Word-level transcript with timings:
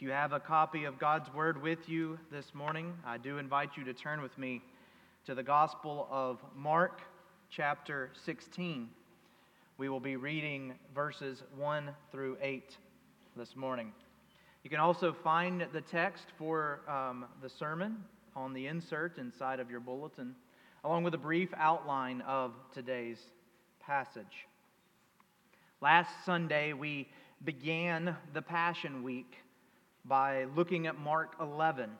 If 0.00 0.04
you 0.04 0.12
have 0.12 0.32
a 0.32 0.40
copy 0.40 0.84
of 0.84 0.98
God's 0.98 1.30
Word 1.34 1.60
with 1.60 1.86
you 1.86 2.18
this 2.32 2.54
morning, 2.54 2.94
I 3.04 3.18
do 3.18 3.36
invite 3.36 3.76
you 3.76 3.84
to 3.84 3.92
turn 3.92 4.22
with 4.22 4.38
me 4.38 4.62
to 5.26 5.34
the 5.34 5.42
Gospel 5.42 6.08
of 6.10 6.38
Mark, 6.56 7.02
chapter 7.50 8.10
16. 8.24 8.88
We 9.76 9.90
will 9.90 10.00
be 10.00 10.16
reading 10.16 10.72
verses 10.94 11.42
1 11.54 11.90
through 12.10 12.38
8 12.40 12.78
this 13.36 13.54
morning. 13.54 13.92
You 14.64 14.70
can 14.70 14.80
also 14.80 15.12
find 15.12 15.66
the 15.70 15.82
text 15.82 16.28
for 16.38 16.80
um, 16.88 17.26
the 17.42 17.50
sermon 17.50 17.98
on 18.34 18.54
the 18.54 18.68
insert 18.68 19.18
inside 19.18 19.60
of 19.60 19.70
your 19.70 19.80
bulletin, 19.80 20.34
along 20.82 21.04
with 21.04 21.12
a 21.12 21.18
brief 21.18 21.50
outline 21.58 22.22
of 22.22 22.54
today's 22.72 23.18
passage. 23.84 24.46
Last 25.82 26.08
Sunday, 26.24 26.72
we 26.72 27.06
began 27.44 28.16
the 28.32 28.40
Passion 28.40 29.02
Week 29.02 29.36
by 30.04 30.44
looking 30.56 30.86
at 30.86 30.98
Mark 30.98 31.34
11 31.40 31.90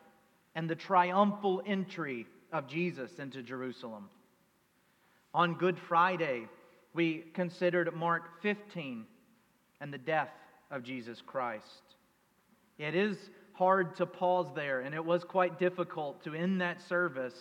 and 0.55 0.69
the 0.69 0.75
triumphal 0.75 1.63
entry 1.67 2.27
of 2.53 2.67
Jesus 2.67 3.19
into 3.19 3.43
Jerusalem. 3.43 4.09
On 5.33 5.55
Good 5.55 5.79
Friday, 5.79 6.49
we 6.93 7.25
considered 7.35 7.95
Mark 7.95 8.43
15 8.43 9.05
and 9.81 9.93
the 9.93 9.99
death 9.99 10.31
of 10.71 10.83
Jesus 10.83 11.23
Christ. 11.25 11.83
It 12.79 12.95
is 12.95 13.17
hard 13.53 13.95
to 13.97 14.07
pause 14.07 14.49
there, 14.55 14.81
and 14.81 14.95
it 14.95 15.05
was 15.05 15.23
quite 15.23 15.59
difficult 15.59 16.25
to 16.25 16.35
end 16.35 16.61
that 16.61 16.81
service 16.81 17.35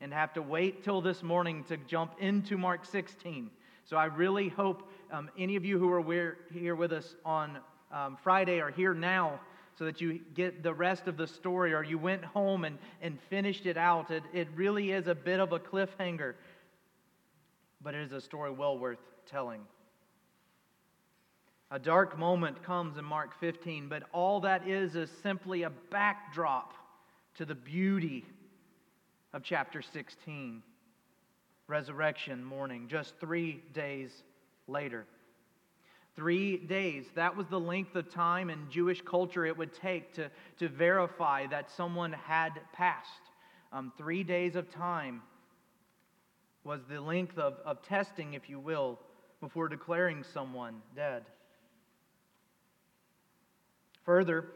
and 0.00 0.12
have 0.12 0.32
to 0.34 0.42
wait 0.42 0.82
till 0.82 1.00
this 1.00 1.22
morning 1.22 1.64
to 1.64 1.76
jump 1.76 2.14
into 2.18 2.58
Mark 2.58 2.84
16. 2.84 3.50
So 3.84 3.96
I 3.96 4.06
really 4.06 4.48
hope 4.48 4.90
um, 5.10 5.30
any 5.38 5.56
of 5.56 5.64
you 5.64 5.78
who 5.78 5.90
are 5.90 6.36
here 6.52 6.74
with 6.74 6.92
us 6.92 7.14
on 7.24 7.58
um, 7.92 8.16
Friday 8.22 8.60
are 8.60 8.70
here 8.70 8.94
now 8.94 9.40
so 9.80 9.86
that 9.86 9.98
you 9.98 10.20
get 10.34 10.62
the 10.62 10.74
rest 10.74 11.06
of 11.06 11.16
the 11.16 11.26
story 11.26 11.72
or 11.72 11.82
you 11.82 11.96
went 11.96 12.22
home 12.22 12.66
and, 12.66 12.76
and 13.00 13.18
finished 13.30 13.64
it 13.64 13.78
out. 13.78 14.10
It, 14.10 14.22
it 14.34 14.46
really 14.54 14.90
is 14.90 15.06
a 15.06 15.14
bit 15.14 15.40
of 15.40 15.52
a 15.52 15.58
cliffhanger, 15.58 16.34
but 17.80 17.94
it 17.94 18.02
is 18.02 18.12
a 18.12 18.20
story 18.20 18.50
well 18.50 18.76
worth 18.76 18.98
telling. 19.24 19.62
A 21.70 21.78
dark 21.78 22.18
moment 22.18 22.62
comes 22.62 22.98
in 22.98 23.06
Mark 23.06 23.30
15, 23.40 23.88
but 23.88 24.02
all 24.12 24.40
that 24.40 24.68
is 24.68 24.96
is 24.96 25.10
simply 25.22 25.62
a 25.62 25.70
backdrop 25.70 26.74
to 27.36 27.46
the 27.46 27.54
beauty 27.54 28.26
of 29.32 29.42
chapter 29.42 29.80
16. 29.80 30.62
Resurrection 31.68 32.44
morning, 32.44 32.86
just 32.86 33.14
three 33.18 33.62
days 33.72 34.10
later. 34.68 35.06
Three 36.16 36.56
days. 36.56 37.06
That 37.14 37.36
was 37.36 37.46
the 37.46 37.60
length 37.60 37.94
of 37.94 38.10
time 38.10 38.50
in 38.50 38.70
Jewish 38.70 39.00
culture 39.02 39.46
it 39.46 39.56
would 39.56 39.72
take 39.72 40.12
to, 40.14 40.30
to 40.58 40.68
verify 40.68 41.46
that 41.46 41.70
someone 41.70 42.12
had 42.12 42.50
passed. 42.72 43.08
Um, 43.72 43.92
three 43.96 44.24
days 44.24 44.56
of 44.56 44.70
time 44.70 45.22
was 46.64 46.80
the 46.88 47.00
length 47.00 47.38
of, 47.38 47.54
of 47.64 47.82
testing, 47.82 48.34
if 48.34 48.48
you 48.50 48.58
will, 48.58 48.98
before 49.40 49.68
declaring 49.68 50.24
someone 50.34 50.82
dead. 50.94 51.24
Further, 54.04 54.46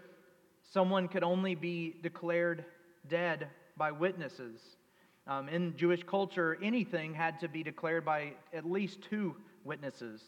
someone 0.73 1.09
could 1.09 1.23
only 1.23 1.55
be 1.55 1.95
declared 2.03 2.65
dead 3.09 3.49
by 3.77 3.93
witnesses. 3.93 4.61
Um, 5.27 5.49
in 5.49 5.77
Jewish 5.77 6.03
culture, 6.03 6.59
anything 6.63 7.15
had 7.15 7.41
to 7.41 7.49
be 7.49 7.63
declared 7.63 8.05
by 8.05 8.33
at 8.53 8.69
least 8.69 9.01
two 9.03 9.37
witnesses. 9.65 10.23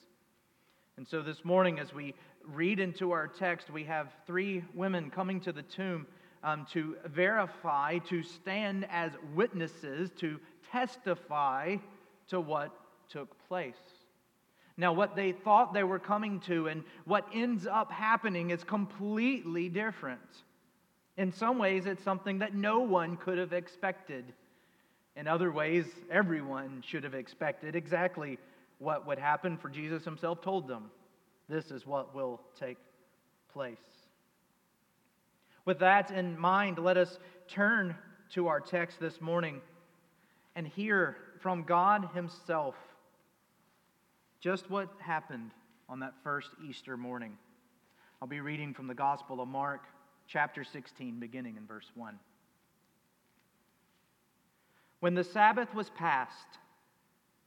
And 0.99 1.07
so 1.07 1.21
this 1.21 1.45
morning, 1.45 1.79
as 1.79 1.93
we 1.93 2.15
read 2.43 2.81
into 2.81 3.13
our 3.13 3.29
text, 3.29 3.69
we 3.69 3.85
have 3.85 4.09
three 4.27 4.65
women 4.73 5.11
coming 5.11 5.41
to 5.43 5.53
the 5.53 5.61
tomb 5.63 6.07
um, 6.43 6.67
to 6.73 6.97
verify, 7.05 7.99
to 8.09 8.23
stand 8.23 8.87
as 8.91 9.13
witnesses, 9.35 10.11
to 10.21 10.41
testify 10.73 11.77
to 12.29 12.41
what 12.41 12.73
took 13.11 13.29
place. 13.47 13.75
Now, 14.79 14.95
what 14.95 15.15
they 15.15 15.33
thought 15.33 15.75
they 15.75 15.85
were 15.85 15.99
coming 15.99 16.41
to 16.47 16.69
and 16.69 16.83
what 17.05 17.27
ends 17.35 17.67
up 17.67 17.93
happening 17.93 18.49
is 18.49 18.65
completely 18.65 19.69
different. 19.69 20.21
In 21.19 21.31
some 21.31 21.59
ways, 21.59 21.85
it's 21.85 22.05
something 22.05 22.39
that 22.39 22.55
no 22.55 22.81
one 22.81 23.19
could 23.19 23.37
have 23.37 23.53
expected. 23.53 24.25
In 25.15 25.29
other 25.29 25.53
ways, 25.53 25.85
everyone 26.11 26.83
should 26.87 27.05
have 27.05 27.15
expected 27.15 27.77
exactly 27.77 28.39
what 28.79 29.07
would 29.07 29.19
happen, 29.19 29.57
for 29.57 29.69
Jesus 29.69 30.05
himself 30.05 30.43
told 30.43 30.69
them 30.69 30.91
this 31.49 31.71
is 31.71 31.87
what 31.87 32.15
will 32.15 32.41
take 32.59 32.79
place. 33.53 33.77
With 35.65 35.79
that 35.81 36.11
in 36.11 36.39
mind, 36.39 36.79
let 36.79 36.97
us 36.97 37.19
turn 37.49 37.97
to 38.31 38.49
our 38.49 38.61
text 38.61 39.01
this 39.01 39.21
morning 39.21 39.61
and 40.55 40.67
hear 40.67 41.17
from 41.41 41.63
God 41.63 42.09
Himself 42.15 42.75
just 44.41 44.71
what 44.71 44.89
happened 44.99 45.51
on 45.89 46.01
that 46.01 46.15
first 46.25 46.51
Easter 46.67 46.97
morning. 46.97 47.37
I'll 48.21 48.29
be 48.29 48.41
reading 48.41 48.75
from 48.75 48.87
the 48.87 48.95
Gospel 48.95 49.41
of 49.41 49.49
Mark, 49.49 49.85
chapter 50.27 50.65
16, 50.65 51.21
beginning 51.21 51.57
in 51.57 51.67
verse 51.67 51.91
1. 51.95 52.19
When 55.01 55.15
the 55.15 55.25
Sabbath 55.25 55.75
was 55.75 55.91
past, 55.91 56.59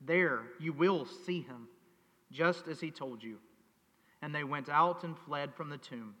There 0.00 0.42
you 0.60 0.72
will 0.72 1.06
see 1.06 1.40
him, 1.42 1.68
just 2.30 2.68
as 2.68 2.80
he 2.80 2.90
told 2.90 3.22
you. 3.22 3.38
And 4.22 4.34
they 4.34 4.44
went 4.44 4.68
out 4.68 5.04
and 5.04 5.16
fled 5.18 5.54
from 5.54 5.70
the 5.70 5.78
tomb, 5.78 6.14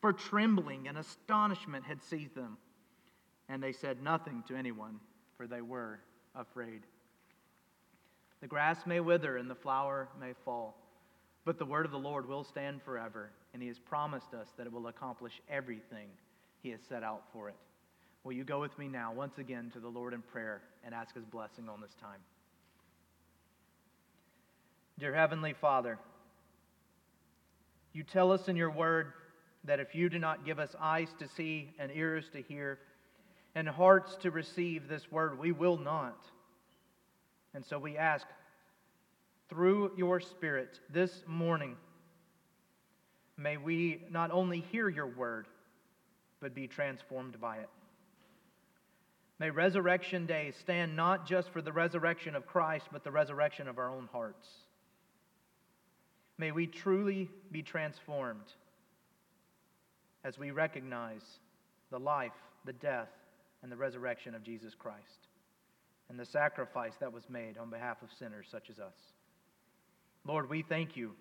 for 0.00 0.12
trembling 0.12 0.88
and 0.88 0.98
astonishment 0.98 1.84
had 1.84 2.02
seized 2.02 2.34
them. 2.34 2.56
And 3.48 3.62
they 3.62 3.72
said 3.72 4.02
nothing 4.02 4.44
to 4.48 4.56
anyone, 4.56 5.00
for 5.36 5.46
they 5.46 5.60
were 5.60 6.00
afraid. 6.34 6.82
The 8.40 8.46
grass 8.46 8.86
may 8.86 9.00
wither 9.00 9.36
and 9.36 9.50
the 9.50 9.54
flower 9.54 10.08
may 10.18 10.32
fall, 10.44 10.76
but 11.44 11.58
the 11.58 11.64
word 11.64 11.84
of 11.84 11.92
the 11.92 11.98
Lord 11.98 12.26
will 12.26 12.44
stand 12.44 12.82
forever, 12.82 13.30
and 13.52 13.60
he 13.60 13.68
has 13.68 13.78
promised 13.78 14.32
us 14.34 14.48
that 14.56 14.66
it 14.66 14.72
will 14.72 14.86
accomplish 14.86 15.40
everything 15.50 16.08
he 16.62 16.70
has 16.70 16.80
set 16.88 17.02
out 17.02 17.24
for 17.32 17.48
it. 17.48 17.56
Will 18.24 18.32
you 18.32 18.44
go 18.44 18.60
with 18.60 18.78
me 18.78 18.86
now, 18.88 19.12
once 19.12 19.38
again, 19.38 19.70
to 19.72 19.80
the 19.80 19.88
Lord 19.88 20.14
in 20.14 20.22
prayer 20.22 20.62
and 20.84 20.94
ask 20.94 21.14
his 21.14 21.24
blessing 21.24 21.68
on 21.68 21.80
this 21.80 21.94
time? 22.00 22.20
Dear 25.00 25.14
Heavenly 25.14 25.54
Father, 25.54 25.98
you 27.94 28.02
tell 28.02 28.32
us 28.32 28.48
in 28.48 28.56
your 28.56 28.70
word 28.70 29.14
that 29.64 29.80
if 29.80 29.94
you 29.94 30.10
do 30.10 30.18
not 30.18 30.44
give 30.44 30.58
us 30.58 30.76
eyes 30.78 31.08
to 31.20 31.26
see 31.26 31.70
and 31.78 31.90
ears 31.90 32.26
to 32.34 32.42
hear 32.42 32.78
and 33.54 33.66
hearts 33.66 34.14
to 34.16 34.30
receive 34.30 34.88
this 34.88 35.10
word, 35.10 35.38
we 35.38 35.52
will 35.52 35.78
not. 35.78 36.22
And 37.54 37.64
so 37.64 37.78
we 37.78 37.96
ask, 37.96 38.26
through 39.48 39.92
your 39.96 40.20
Spirit 40.20 40.78
this 40.92 41.22
morning, 41.26 41.76
may 43.38 43.56
we 43.56 44.02
not 44.10 44.30
only 44.30 44.60
hear 44.70 44.90
your 44.90 45.08
word, 45.08 45.46
but 46.40 46.54
be 46.54 46.68
transformed 46.68 47.40
by 47.40 47.56
it. 47.56 47.70
May 49.38 49.48
Resurrection 49.48 50.26
Day 50.26 50.52
stand 50.60 50.94
not 50.94 51.26
just 51.26 51.48
for 51.48 51.62
the 51.62 51.72
resurrection 51.72 52.36
of 52.36 52.46
Christ, 52.46 52.84
but 52.92 53.02
the 53.02 53.10
resurrection 53.10 53.66
of 53.66 53.78
our 53.78 53.88
own 53.88 54.06
hearts. 54.12 54.46
May 56.40 56.52
we 56.52 56.66
truly 56.66 57.28
be 57.52 57.60
transformed 57.62 58.54
as 60.24 60.38
we 60.38 60.52
recognize 60.52 61.20
the 61.90 62.00
life, 62.00 62.32
the 62.64 62.72
death, 62.72 63.10
and 63.62 63.70
the 63.70 63.76
resurrection 63.76 64.34
of 64.34 64.42
Jesus 64.42 64.74
Christ, 64.74 65.28
and 66.08 66.18
the 66.18 66.24
sacrifice 66.24 66.94
that 66.98 67.12
was 67.12 67.28
made 67.28 67.58
on 67.58 67.68
behalf 67.68 67.98
of 68.00 68.08
sinners 68.18 68.46
such 68.50 68.70
as 68.70 68.78
us. 68.78 68.94
Lord, 70.24 70.48
we 70.48 70.62
thank 70.62 70.96
you 70.96 71.12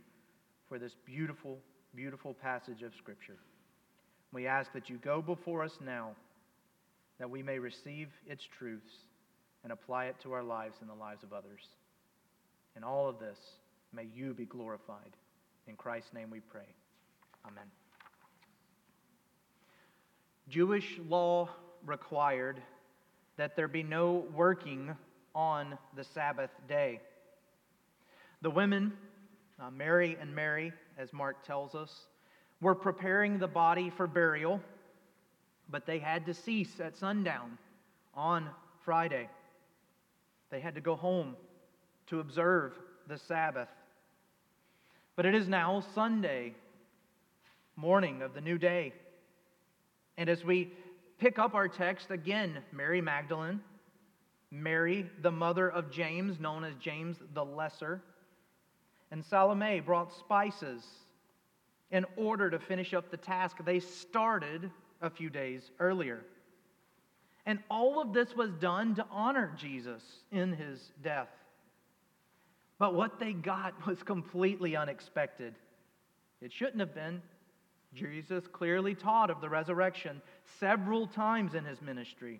for 0.69 0.79
this 0.79 0.95
beautiful, 1.05 1.59
beautiful 1.93 2.33
passage 2.33 2.81
of 2.81 2.95
Scripture. 2.95 3.39
We 4.31 4.47
ask 4.47 4.71
that 4.71 4.89
you 4.89 4.95
go 4.99 5.21
before 5.21 5.65
us 5.65 5.77
now, 5.85 6.11
that 7.19 7.29
we 7.29 7.43
may 7.43 7.59
receive 7.59 8.07
its 8.25 8.45
truths 8.57 8.93
and 9.65 9.73
apply 9.73 10.05
it 10.05 10.15
to 10.23 10.31
our 10.31 10.43
lives 10.43 10.77
and 10.79 10.89
the 10.89 10.93
lives 10.93 11.23
of 11.23 11.33
others. 11.33 11.67
In 12.77 12.85
all 12.85 13.09
of 13.09 13.19
this, 13.19 13.37
may 13.93 14.07
you 14.13 14.33
be 14.33 14.45
glorified. 14.45 15.15
In 15.67 15.75
Christ's 15.75 16.13
name 16.13 16.29
we 16.29 16.39
pray. 16.39 16.67
Amen. 17.45 17.65
Jewish 20.49 20.99
law 21.07 21.49
required 21.85 22.61
that 23.37 23.55
there 23.55 23.67
be 23.67 23.83
no 23.83 24.25
working 24.33 24.95
on 25.35 25.77
the 25.95 26.03
Sabbath 26.03 26.49
day. 26.67 26.99
The 28.41 28.49
women, 28.49 28.93
uh, 29.59 29.69
Mary 29.69 30.17
and 30.19 30.33
Mary, 30.33 30.73
as 30.97 31.13
Mark 31.13 31.45
tells 31.45 31.75
us, 31.75 32.07
were 32.61 32.75
preparing 32.75 33.37
the 33.37 33.47
body 33.47 33.89
for 33.89 34.07
burial, 34.07 34.59
but 35.69 35.85
they 35.85 35.99
had 35.99 36.25
to 36.25 36.33
cease 36.33 36.79
at 36.79 36.97
sundown 36.97 37.57
on 38.13 38.49
Friday. 38.83 39.29
They 40.49 40.59
had 40.59 40.75
to 40.75 40.81
go 40.81 40.95
home 40.95 41.35
to 42.07 42.19
observe 42.19 42.73
the 43.07 43.17
Sabbath. 43.17 43.69
But 45.19 45.25
it 45.25 45.35
is 45.35 45.49
now 45.49 45.83
Sunday, 45.95 46.53
morning 47.75 48.21
of 48.21 48.33
the 48.33 48.39
new 48.39 48.57
day. 48.57 48.93
And 50.17 50.29
as 50.29 50.45
we 50.45 50.71
pick 51.17 51.37
up 51.37 51.55
our 51.55 51.67
text 51.67 52.09
again, 52.09 52.59
Mary 52.71 53.01
Magdalene, 53.01 53.59
Mary, 54.49 55.09
the 55.21 55.29
mother 55.29 55.67
of 55.67 55.91
James, 55.91 56.39
known 56.39 56.63
as 56.63 56.73
James 56.75 57.17
the 57.33 57.43
Lesser, 57.43 58.01
and 59.11 59.25
Salome 59.25 59.81
brought 59.81 60.13
spices 60.13 60.85
in 61.91 62.05
order 62.15 62.49
to 62.49 62.57
finish 62.57 62.93
up 62.93 63.11
the 63.11 63.17
task 63.17 63.57
they 63.65 63.81
started 63.81 64.71
a 65.01 65.09
few 65.09 65.29
days 65.29 65.69
earlier. 65.81 66.21
And 67.45 67.59
all 67.69 68.01
of 68.01 68.13
this 68.13 68.37
was 68.37 68.51
done 68.51 68.95
to 68.95 69.05
honor 69.11 69.53
Jesus 69.57 70.01
in 70.31 70.53
his 70.53 70.93
death. 71.03 71.27
But 72.79 72.95
what 72.95 73.19
they 73.19 73.33
got 73.33 73.73
was 73.87 74.01
completely 74.01 74.75
unexpected. 74.75 75.53
It 76.41 76.51
shouldn't 76.51 76.79
have 76.79 76.95
been. 76.95 77.21
Jesus 77.93 78.45
clearly 78.47 78.95
taught 78.95 79.29
of 79.29 79.41
the 79.41 79.49
resurrection 79.49 80.21
several 80.59 81.05
times 81.07 81.53
in 81.53 81.65
his 81.65 81.81
ministry. 81.81 82.39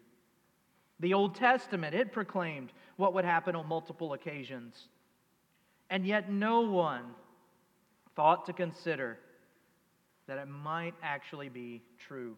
The 1.00 1.14
Old 1.14 1.36
Testament, 1.36 1.96
it 1.96 2.12
proclaimed 2.12 2.72
what 2.98 3.14
would 3.14 3.26
happen 3.26 3.56
on 3.56 3.68
multiple 3.68 4.14
occasions. 4.14 4.90
And 5.90 6.06
yet, 6.06 6.32
no 6.32 6.62
one 6.62 7.04
thought 8.16 8.46
to 8.46 8.54
consider 8.54 9.18
that 10.28 10.38
it 10.38 10.48
might 10.48 10.94
actually 11.02 11.50
be 11.50 11.82
true. 11.98 12.38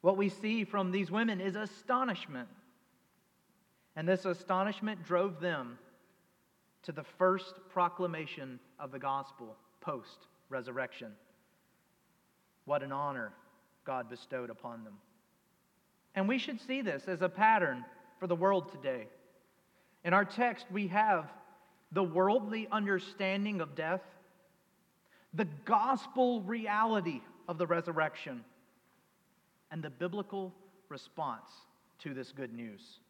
What 0.00 0.16
we 0.16 0.28
see 0.30 0.64
from 0.64 0.90
these 0.90 1.10
women 1.10 1.40
is 1.40 1.56
astonishment. 1.56 2.48
And 3.96 4.08
this 4.08 4.24
astonishment 4.24 5.04
drove 5.04 5.40
them 5.40 5.78
to 6.82 6.92
the 6.92 7.04
first 7.18 7.54
proclamation 7.72 8.58
of 8.78 8.90
the 8.90 8.98
gospel 8.98 9.56
post 9.80 10.26
resurrection. 10.48 11.12
What 12.64 12.82
an 12.82 12.92
honor 12.92 13.32
God 13.84 14.08
bestowed 14.08 14.50
upon 14.50 14.84
them. 14.84 14.94
And 16.14 16.28
we 16.28 16.38
should 16.38 16.60
see 16.60 16.82
this 16.82 17.04
as 17.08 17.22
a 17.22 17.28
pattern 17.28 17.84
for 18.20 18.26
the 18.26 18.36
world 18.36 18.70
today. 18.70 19.06
In 20.04 20.12
our 20.12 20.24
text, 20.24 20.66
we 20.70 20.88
have 20.88 21.30
the 21.92 22.02
worldly 22.02 22.68
understanding 22.70 23.60
of 23.60 23.74
death, 23.74 24.02
the 25.34 25.46
gospel 25.64 26.42
reality 26.42 27.20
of 27.48 27.58
the 27.58 27.66
resurrection, 27.66 28.44
and 29.70 29.82
the 29.82 29.90
biblical 29.90 30.52
response 30.88 31.50
to 32.00 32.14
this 32.14 32.32
good 32.32 32.52
news. 32.52 33.00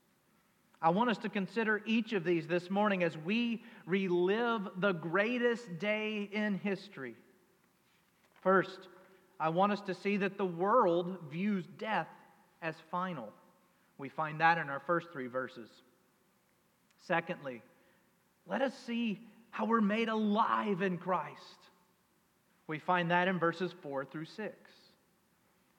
I 0.83 0.91
want 0.91 1.11
us 1.11 1.19
to 1.19 1.29
consider 1.29 1.81
each 1.87 2.13
of 2.13 2.25
these 2.25 2.49
this 2.49 2.69
morning 2.69 3.05
as 3.05 3.17
we 3.17 3.63
relive 3.87 4.69
the 4.79 4.91
greatest 4.91 5.79
day 5.79 6.29
in 6.33 6.59
history. 6.59 7.15
First, 8.43 8.89
I 9.39 9.51
want 9.51 9.71
us 9.71 9.81
to 9.83 9.95
see 9.95 10.17
that 10.17 10.37
the 10.37 10.45
world 10.45 11.19
views 11.31 11.65
death 11.79 12.09
as 12.63 12.75
final. 12.91 13.29
We 13.97 14.09
find 14.09 14.41
that 14.41 14.59
in 14.59 14.69
our 14.69 14.81
first 14.81 15.13
three 15.13 15.29
verses. 15.29 15.71
Secondly, 17.07 17.63
let 18.49 18.61
us 18.61 18.77
see 18.85 19.21
how 19.51 19.67
we're 19.67 19.81
made 19.81 20.09
alive 20.09 20.83
in 20.83 20.99
Christ. 20.99 21.39
We 22.67 22.81
find 22.81 23.09
that 23.13 23.29
in 23.29 23.39
verses 23.39 23.73
4 23.83 24.05
through 24.05 24.25
6. 24.25 24.53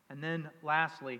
And 0.09 0.23
then 0.23 0.49
lastly, 0.61 1.19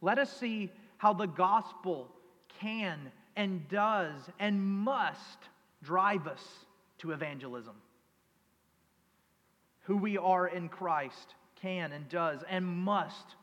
let 0.00 0.18
us 0.18 0.34
see 0.34 0.70
how 0.96 1.12
the 1.12 1.26
gospel 1.26 2.13
can 2.60 2.98
and 3.36 3.68
does 3.68 4.14
and 4.38 4.62
must 4.62 5.38
drive 5.82 6.26
us 6.26 6.42
to 6.98 7.12
evangelism. 7.12 7.74
Who 9.82 9.96
we 9.96 10.16
are 10.16 10.46
in 10.46 10.68
Christ 10.68 11.34
can 11.60 11.92
and 11.92 12.08
does 12.08 12.40
and 12.48 12.64
must 12.66 13.36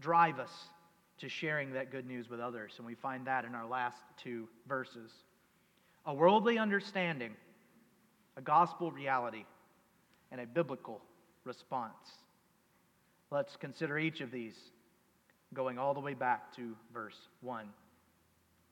drive 0.00 0.38
us 0.38 0.52
to 1.18 1.28
sharing 1.28 1.72
that 1.72 1.90
good 1.90 2.06
news 2.06 2.28
with 2.28 2.40
others. 2.40 2.74
And 2.78 2.86
we 2.86 2.94
find 2.94 3.26
that 3.26 3.44
in 3.44 3.54
our 3.54 3.66
last 3.66 3.98
two 4.22 4.48
verses 4.68 5.10
a 6.06 6.12
worldly 6.12 6.58
understanding, 6.58 7.32
a 8.36 8.42
gospel 8.42 8.90
reality, 8.90 9.44
and 10.30 10.40
a 10.40 10.46
biblical 10.46 11.00
response. 11.44 11.92
Let's 13.30 13.56
consider 13.56 13.98
each 13.98 14.20
of 14.20 14.30
these, 14.30 14.54
going 15.54 15.78
all 15.78 15.94
the 15.94 16.00
way 16.00 16.12
back 16.12 16.54
to 16.56 16.76
verse 16.92 17.16
1. 17.40 17.66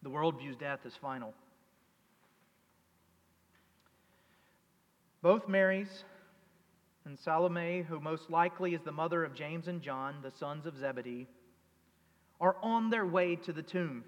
The 0.02 0.10
world 0.10 0.38
views 0.38 0.56
death 0.56 0.80
as 0.84 0.94
final. 1.00 1.32
Both 5.22 5.48
Marys 5.48 6.04
and 7.04 7.18
Salome, 7.18 7.82
who 7.88 8.00
most 8.00 8.28
likely 8.28 8.74
is 8.74 8.80
the 8.82 8.92
mother 8.92 9.24
of 9.24 9.34
James 9.34 9.68
and 9.68 9.80
John, 9.80 10.16
the 10.22 10.32
sons 10.32 10.66
of 10.66 10.76
Zebedee, 10.76 11.28
are 12.40 12.56
on 12.62 12.90
their 12.90 13.06
way 13.06 13.36
to 13.36 13.52
the 13.52 13.62
tomb. 13.62 14.04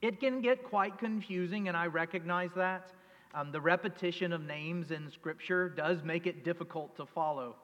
It 0.00 0.18
can 0.18 0.40
get 0.40 0.64
quite 0.64 0.98
confusing, 0.98 1.68
and 1.68 1.76
I 1.76 1.86
recognize 1.86 2.50
that. 2.56 2.90
Um, 3.34 3.52
the 3.52 3.60
repetition 3.60 4.32
of 4.32 4.42
names 4.42 4.90
in 4.90 5.10
Scripture 5.10 5.68
does 5.68 6.02
make 6.02 6.26
it 6.26 6.44
difficult 6.44 6.96
to 6.96 7.06
follow. 7.06 7.54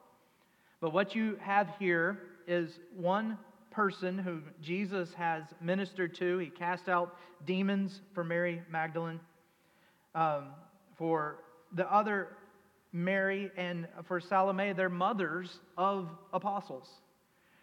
But 0.79 0.93
what 0.93 1.13
you 1.15 1.37
have 1.41 1.67
here 1.77 2.19
is 2.47 2.79
one 2.95 3.37
person 3.79 4.17
who 4.17 4.41
Jesus 4.61 5.13
has 5.13 5.45
ministered 5.61 6.13
to. 6.13 6.37
He 6.37 6.47
cast 6.47 6.89
out 6.89 7.15
demons 7.45 8.01
for 8.13 8.25
Mary 8.25 8.61
Magdalene. 8.69 9.21
Um, 10.13 10.47
for 10.97 11.37
the 11.71 11.89
other 11.89 12.27
Mary 12.91 13.49
and 13.55 13.87
for 14.03 14.19
Salome, 14.19 14.73
they're 14.73 14.89
mothers 14.89 15.61
of 15.77 16.09
apostles. 16.33 16.89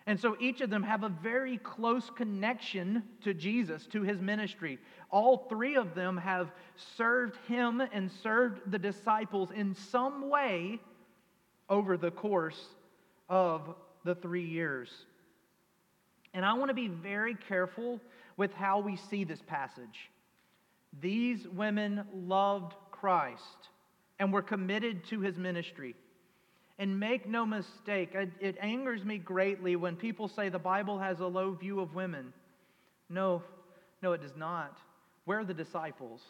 And 0.07 0.19
so 0.19 0.39
each 0.41 0.63
of 0.63 0.71
them 0.71 0.83
have 0.85 1.03
a 1.03 1.11
very 1.11 1.59
close 1.59 2.09
connection 2.09 3.03
to 3.23 3.35
Jesus, 3.35 3.87
to 3.89 4.01
his 4.01 4.19
ministry. 4.19 4.79
All 5.11 5.45
three 5.51 5.77
of 5.77 5.95
them 5.95 6.17
have 6.17 6.51
served 6.97 7.37
him 7.47 7.83
and 7.93 8.11
served 8.11 8.73
the 8.73 8.79
disciples 8.79 9.51
in 9.55 9.75
some 9.75 10.31
way 10.31 10.81
over 11.69 11.99
the 11.99 12.11
course 12.11 12.69
of 13.29 13.75
the 14.03 14.15
three 14.15 14.47
years. 14.47 14.89
And 16.37 16.45
I 16.45 16.52
want 16.52 16.69
to 16.69 16.75
be 16.75 16.88
very 16.88 17.35
careful 17.49 17.99
with 18.37 18.52
how 18.52 18.78
we 18.78 18.97
see 18.97 19.25
this 19.25 19.40
passage. 19.47 20.11
These 21.00 21.49
women 21.49 22.05
loved 22.14 22.75
Christ 22.90 23.71
and 24.19 24.31
were 24.31 24.43
committed 24.43 25.02
to 25.07 25.21
his 25.21 25.38
ministry. 25.38 25.95
And 26.78 27.00
make 27.00 27.26
no 27.26 27.47
mistake, 27.47 28.11
it 28.14 28.59
angers 28.61 29.02
me 29.02 29.16
greatly 29.16 29.76
when 29.76 29.97
people 29.97 30.28
say 30.28 30.50
the 30.50 30.59
Bible 30.59 30.99
has 30.99 31.21
a 31.21 31.26
low 31.26 31.52
view 31.52 31.81
of 31.81 31.95
women. 31.95 32.35
No, 33.09 33.43
no, 34.02 34.12
it 34.12 34.21
does 34.21 34.37
not. 34.37 34.76
Where 35.25 35.38
are 35.38 35.45
the 35.45 35.55
disciples? 35.55 36.21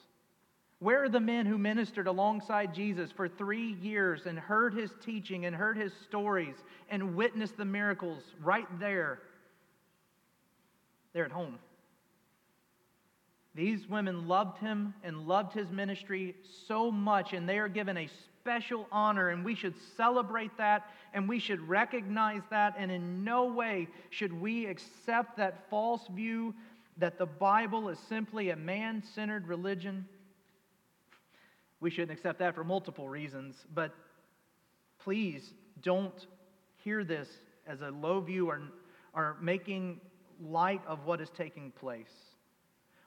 Where 0.78 1.02
are 1.02 1.08
the 1.08 1.18
men 1.18 1.46
who 1.46 1.58
ministered 1.58 2.06
alongside 2.06 2.72
Jesus 2.72 3.10
for 3.10 3.28
three 3.28 3.72
years 3.82 4.26
and 4.26 4.38
heard 4.38 4.72
his 4.72 4.92
teaching 5.04 5.46
and 5.46 5.56
heard 5.56 5.76
his 5.76 5.92
stories 6.08 6.54
and 6.90 7.16
witnessed 7.16 7.56
the 7.56 7.64
miracles 7.64 8.22
right 8.40 8.68
there? 8.78 9.22
They're 11.16 11.24
at 11.24 11.32
home. 11.32 11.58
These 13.54 13.88
women 13.88 14.28
loved 14.28 14.58
him 14.58 14.92
and 15.02 15.26
loved 15.26 15.54
his 15.54 15.70
ministry 15.70 16.36
so 16.68 16.90
much, 16.90 17.32
and 17.32 17.48
they 17.48 17.58
are 17.58 17.70
given 17.70 17.96
a 17.96 18.10
special 18.42 18.86
honor, 18.92 19.30
and 19.30 19.42
we 19.42 19.54
should 19.54 19.72
celebrate 19.96 20.54
that, 20.58 20.90
and 21.14 21.26
we 21.26 21.38
should 21.38 21.66
recognize 21.66 22.42
that, 22.50 22.74
and 22.76 22.92
in 22.92 23.24
no 23.24 23.46
way 23.46 23.88
should 24.10 24.30
we 24.30 24.66
accept 24.66 25.38
that 25.38 25.70
false 25.70 26.06
view 26.08 26.54
that 26.98 27.16
the 27.16 27.24
Bible 27.24 27.88
is 27.88 27.98
simply 28.10 28.50
a 28.50 28.56
man 28.56 29.02
centered 29.14 29.48
religion. 29.48 30.04
We 31.80 31.88
shouldn't 31.88 32.12
accept 32.12 32.40
that 32.40 32.54
for 32.54 32.62
multiple 32.62 33.08
reasons, 33.08 33.56
but 33.74 33.94
please 34.98 35.54
don't 35.80 36.26
hear 36.84 37.04
this 37.04 37.26
as 37.66 37.80
a 37.80 37.88
low 37.88 38.20
view 38.20 38.50
or, 38.50 38.60
or 39.14 39.38
making 39.40 39.98
light 40.42 40.82
of 40.86 41.04
what 41.04 41.20
is 41.20 41.30
taking 41.30 41.70
place. 41.72 42.12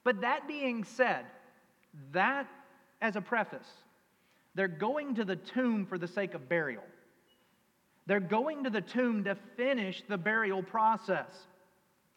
But 0.04 0.22
that 0.22 0.48
being 0.48 0.84
said, 0.84 1.26
that 2.12 2.48
as 3.02 3.16
a 3.16 3.22
preface, 3.22 3.68
they're 4.56 4.68
going 4.68 5.16
to 5.16 5.26
the 5.26 5.36
tomb 5.36 5.86
for 5.86 5.98
the 5.98 6.08
sake 6.08 6.34
of 6.34 6.50
burial. 6.50 6.84
They're 8.08 8.20
going 8.20 8.64
to 8.64 8.70
the 8.70 8.82
tomb 8.82 9.24
to 9.26 9.36
finish 9.56 10.04
the 10.08 10.18
burial 10.18 10.64
process. 10.64 11.30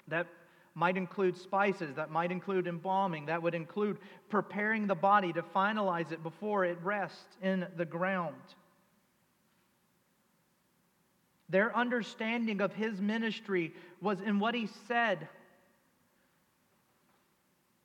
That 0.09 0.27
might 0.75 0.97
include 0.97 1.37
spices, 1.37 1.95
that 1.97 2.11
might 2.11 2.33
include 2.33 2.67
embalming, 2.67 3.27
that 3.27 3.43
would 3.43 3.55
include 3.55 3.99
preparing 4.31 4.87
the 4.87 4.95
body 4.95 5.33
to 5.35 5.43
finalize 5.43 6.13
it 6.13 6.23
before 6.23 6.65
it 6.65 6.79
rests 6.83 7.37
in 7.43 7.67
the 7.77 7.85
ground. 7.85 8.35
Their 11.53 11.77
understanding 11.77 12.63
of 12.63 12.73
his 12.73 12.99
ministry 12.99 13.75
was 14.01 14.23
in 14.23 14.39
what 14.39 14.55
he 14.55 14.69
said. 14.89 15.29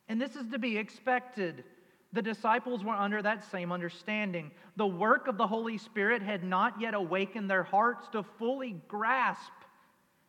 And 0.07 0.21
this 0.21 0.37
is 0.37 0.47
to 0.53 0.57
be 0.57 0.77
expected. 0.77 1.65
The 2.13 2.21
disciples 2.21 2.85
were 2.85 2.93
under 2.93 3.21
that 3.21 3.43
same 3.51 3.73
understanding. 3.73 4.51
The 4.77 4.87
work 4.87 5.27
of 5.27 5.37
the 5.37 5.47
Holy 5.47 5.77
Spirit 5.77 6.21
had 6.21 6.45
not 6.45 6.79
yet 6.79 6.93
awakened 6.93 7.49
their 7.49 7.63
hearts 7.63 8.07
to 8.13 8.23
fully 8.23 8.77
grasp 8.87 9.51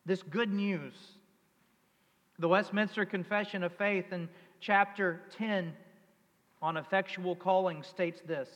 this 0.05 0.21
good 0.21 0.51
news. 0.51 0.95
The 2.39 2.49
Westminster 2.49 3.05
Confession 3.05 3.63
of 3.63 3.71
Faith 3.71 4.11
in 4.11 4.27
chapter 4.59 5.21
10 5.37 5.71
on 6.61 6.75
effectual 6.75 7.37
calling 7.37 7.83
states 7.83 8.21
this 8.27 8.49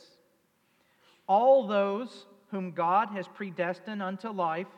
All 1.26 1.66
those 1.66 2.26
whom 2.54 2.70
God 2.70 3.08
has 3.08 3.26
predestined 3.26 4.00
unto 4.00 4.28
life, 4.28 4.68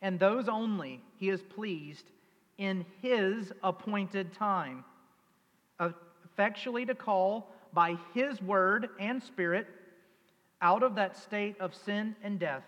and 0.00 0.16
those 0.16 0.48
only 0.48 1.02
he 1.16 1.28
is 1.28 1.42
pleased 1.42 2.04
in 2.56 2.86
his 3.02 3.52
appointed 3.64 4.32
time, 4.32 4.84
uh, 5.80 5.88
effectually 6.24 6.86
to 6.86 6.94
call 6.94 7.52
by 7.72 7.98
his 8.14 8.40
word 8.40 8.90
and 9.00 9.20
spirit 9.20 9.66
out 10.62 10.84
of 10.84 10.94
that 10.94 11.16
state 11.16 11.60
of 11.60 11.74
sin 11.74 12.14
and 12.22 12.38
death 12.38 12.62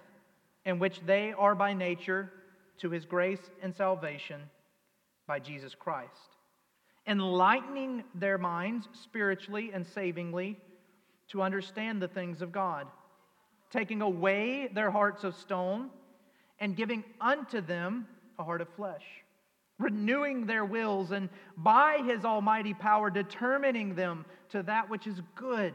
in 0.65 0.81
which 0.81 1.01
they 1.07 1.33
are 1.33 1.55
by 1.55 1.73
nature 1.73 2.33
to 2.79 2.91
his 2.91 3.05
grace 3.05 3.51
and 3.63 3.73
salvation 3.73 4.41
by 5.29 5.39
Jesus 5.39 5.73
Christ, 5.77 6.35
enlightening 7.07 8.03
their 8.13 8.39
minds 8.39 8.89
spiritually 8.93 9.71
and 9.73 9.87
savingly 9.87 10.59
to 11.29 11.43
understand 11.43 12.03
the 12.03 12.09
things 12.09 12.43
of 12.43 12.51
God, 12.51 12.89
taking 13.71 14.03
away 14.03 14.69
their 14.73 14.91
hearts 14.91 15.25
of 15.25 15.35
stone 15.37 15.91
and 16.59 16.77
giving 16.77 17.05
unto 17.21 17.61
them 17.61 18.07
a 18.39 18.45
heart 18.45 18.61
of 18.61 18.69
flesh, 18.77 19.05
renewing 19.79 20.47
their 20.47 20.65
wills 20.65 21.11
and 21.11 21.29
by 21.57 21.99
his 22.05 22.25
almighty 22.25 22.75
power 22.75 23.11
determining 23.11 23.95
them 23.95 24.25
to 24.51 24.63
that 24.63 24.89
which 24.89 25.07
is 25.07 25.21
good 25.35 25.75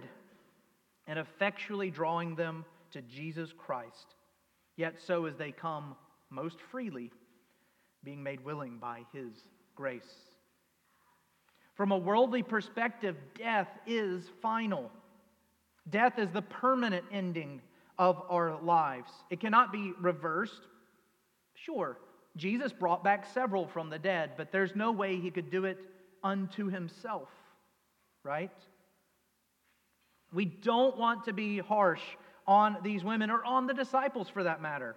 and 1.08 1.20
effectually 1.20 1.92
drawing 1.92 2.36
them 2.36 2.66
to 2.92 3.02
Jesus 3.02 3.52
Christ. 3.58 4.16
Yet 4.78 4.96
so 5.06 5.26
as 5.26 5.36
they 5.36 5.52
come 5.52 5.96
most 6.30 6.58
freely 6.72 7.12
being 8.04 8.24
made 8.24 8.44
willing 8.44 8.78
by 8.78 9.02
His 9.14 9.32
grace. 9.76 10.16
From 11.76 11.92
a 11.92 11.98
worldly 11.98 12.44
perspective, 12.44 13.16
death 13.38 13.70
is 13.86 14.24
final. 14.42 14.92
Death 15.90 16.20
is 16.20 16.30
the 16.32 16.42
permanent 16.42 17.06
ending 17.12 17.62
of 18.02 18.20
our 18.32 18.60
lives. 18.64 19.12
It 19.30 19.40
cannot 19.40 19.72
be 19.72 19.94
reversed. 20.02 20.62
Sure, 21.54 22.00
Jesus 22.36 22.74
brought 22.74 23.04
back 23.04 23.32
several 23.32 23.68
from 23.68 23.92
the 23.92 24.00
dead, 24.00 24.32
but 24.38 24.52
there's 24.52 24.76
no 24.76 24.92
way 24.92 25.20
he 25.20 25.30
could 25.30 25.52
do 25.52 25.66
it 25.66 25.78
unto 26.24 26.68
himself, 26.68 27.30
right? 28.24 28.50
We 30.34 30.46
don't 30.46 30.98
want 30.98 31.26
to 31.26 31.34
be 31.34 31.60
harsh 31.60 32.02
on 32.48 32.78
these 32.84 33.04
women 33.04 33.30
or 33.30 33.46
on 33.46 33.68
the 33.68 33.74
disciples 33.76 34.28
for 34.28 34.46
that 34.46 34.64
matter. 34.64 34.96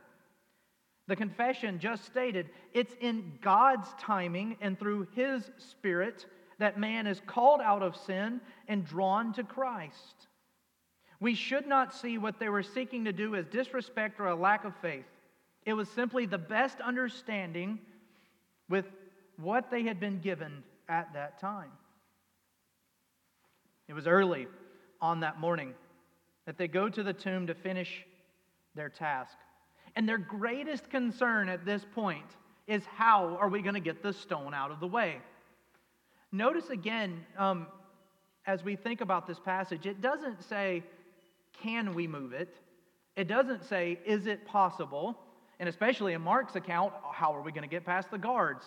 The 1.06 1.16
confession 1.16 1.80
just 1.80 2.06
stated 2.06 2.48
it's 2.72 2.94
in 3.02 3.34
God's 3.42 3.88
timing 4.00 4.56
and 4.62 4.78
through 4.78 5.08
His 5.14 5.50
Spirit 5.58 6.24
that 6.58 6.80
man 6.80 7.06
is 7.06 7.20
called 7.26 7.60
out 7.60 7.82
of 7.82 7.96
sin 7.96 8.40
and 8.66 8.86
drawn 8.86 9.34
to 9.34 9.42
Christ. 9.42 10.28
We 11.20 11.34
should 11.34 11.66
not 11.66 11.94
see 11.94 12.18
what 12.18 12.38
they 12.38 12.48
were 12.48 12.62
seeking 12.62 13.04
to 13.04 13.12
do 13.12 13.34
as 13.34 13.46
disrespect 13.46 14.20
or 14.20 14.26
a 14.26 14.34
lack 14.34 14.64
of 14.64 14.74
faith. 14.82 15.06
It 15.64 15.74
was 15.74 15.88
simply 15.88 16.26
the 16.26 16.38
best 16.38 16.80
understanding 16.80 17.78
with 18.68 18.86
what 19.36 19.70
they 19.70 19.82
had 19.82 20.00
been 20.00 20.20
given 20.20 20.62
at 20.88 21.12
that 21.14 21.40
time. 21.40 21.70
It 23.88 23.94
was 23.94 24.06
early 24.06 24.46
on 25.00 25.20
that 25.20 25.40
morning 25.40 25.74
that 26.46 26.58
they 26.58 26.68
go 26.68 26.88
to 26.88 27.02
the 27.02 27.12
tomb 27.12 27.46
to 27.46 27.54
finish 27.54 28.04
their 28.74 28.88
task. 28.88 29.36
And 29.96 30.08
their 30.08 30.18
greatest 30.18 30.90
concern 30.90 31.48
at 31.48 31.64
this 31.64 31.84
point 31.94 32.36
is 32.66 32.82
how 32.96 33.36
are 33.40 33.48
we 33.48 33.62
going 33.62 33.74
to 33.74 33.80
get 33.80 34.02
the 34.02 34.12
stone 34.12 34.54
out 34.54 34.70
of 34.70 34.80
the 34.80 34.86
way? 34.86 35.18
Notice 36.32 36.70
again, 36.70 37.24
um, 37.38 37.66
as 38.46 38.64
we 38.64 38.76
think 38.76 39.00
about 39.00 39.26
this 39.26 39.38
passage, 39.38 39.86
it 39.86 40.00
doesn't 40.00 40.42
say, 40.42 40.82
can 41.62 41.94
we 41.94 42.06
move 42.06 42.32
it? 42.32 42.56
It 43.16 43.28
doesn't 43.28 43.64
say, 43.64 43.98
is 44.04 44.26
it 44.26 44.46
possible? 44.46 45.18
And 45.60 45.68
especially 45.68 46.14
in 46.14 46.20
Mark's 46.20 46.56
account, 46.56 46.92
how 47.12 47.34
are 47.34 47.42
we 47.42 47.52
going 47.52 47.62
to 47.62 47.68
get 47.68 47.84
past 47.84 48.10
the 48.10 48.18
guards? 48.18 48.64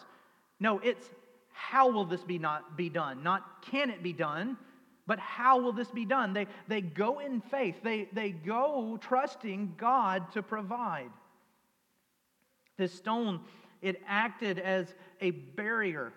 No, 0.60 0.80
it's 0.80 1.10
how 1.52 1.90
will 1.90 2.06
this 2.06 2.24
be 2.24 2.38
not 2.38 2.78
be 2.78 2.90
done? 2.90 3.24
Not 3.24 3.64
can 3.64 3.90
it 3.90 4.04
be 4.04 4.14
done, 4.14 4.58
but 5.08 5.20
how 5.20 5.60
will 5.60 5.74
this 5.74 5.90
be 5.90 6.06
done? 6.06 6.34
They, 6.34 6.48
they 6.68 6.82
go 6.82 7.20
in 7.20 7.42
faith, 7.42 7.76
they, 7.84 8.08
they 8.14 8.32
go 8.32 8.98
trusting 9.02 9.76
God 9.78 10.32
to 10.34 10.44
provide. 10.44 11.10
This 12.78 12.94
stone, 12.94 13.42
it 13.82 14.02
acted 14.08 14.60
as 14.60 14.94
a 15.20 15.32
barrier, 15.32 16.14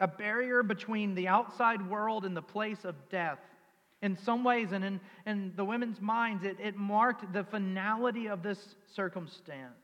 a 0.00 0.08
barrier 0.08 0.62
between 0.62 1.14
the 1.14 1.28
outside 1.28 1.86
world 1.88 2.24
and 2.24 2.36
the 2.36 2.42
place 2.42 2.84
of 2.84 2.94
death. 3.10 3.38
In 4.02 4.16
some 4.16 4.44
ways, 4.44 4.72
and 4.72 4.84
in, 4.84 5.00
in 5.26 5.52
the 5.56 5.64
women's 5.64 6.00
minds, 6.00 6.44
it, 6.44 6.56
it 6.58 6.76
marked 6.76 7.32
the 7.32 7.44
finality 7.44 8.28
of 8.28 8.42
this 8.42 8.74
circumstance. 8.94 9.74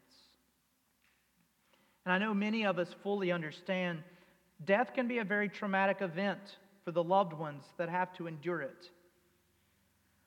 And 2.04 2.12
I 2.12 2.18
know 2.18 2.32
many 2.32 2.64
of 2.64 2.78
us 2.78 2.94
fully 3.02 3.30
understand 3.30 4.02
death 4.64 4.94
can 4.94 5.06
be 5.06 5.18
a 5.18 5.24
very 5.24 5.48
traumatic 5.48 6.00
event 6.00 6.38
for 6.84 6.92
the 6.92 7.02
loved 7.02 7.32
ones 7.32 7.64
that 7.76 7.88
have 7.88 8.12
to 8.14 8.26
endure 8.26 8.62
it. 8.62 8.90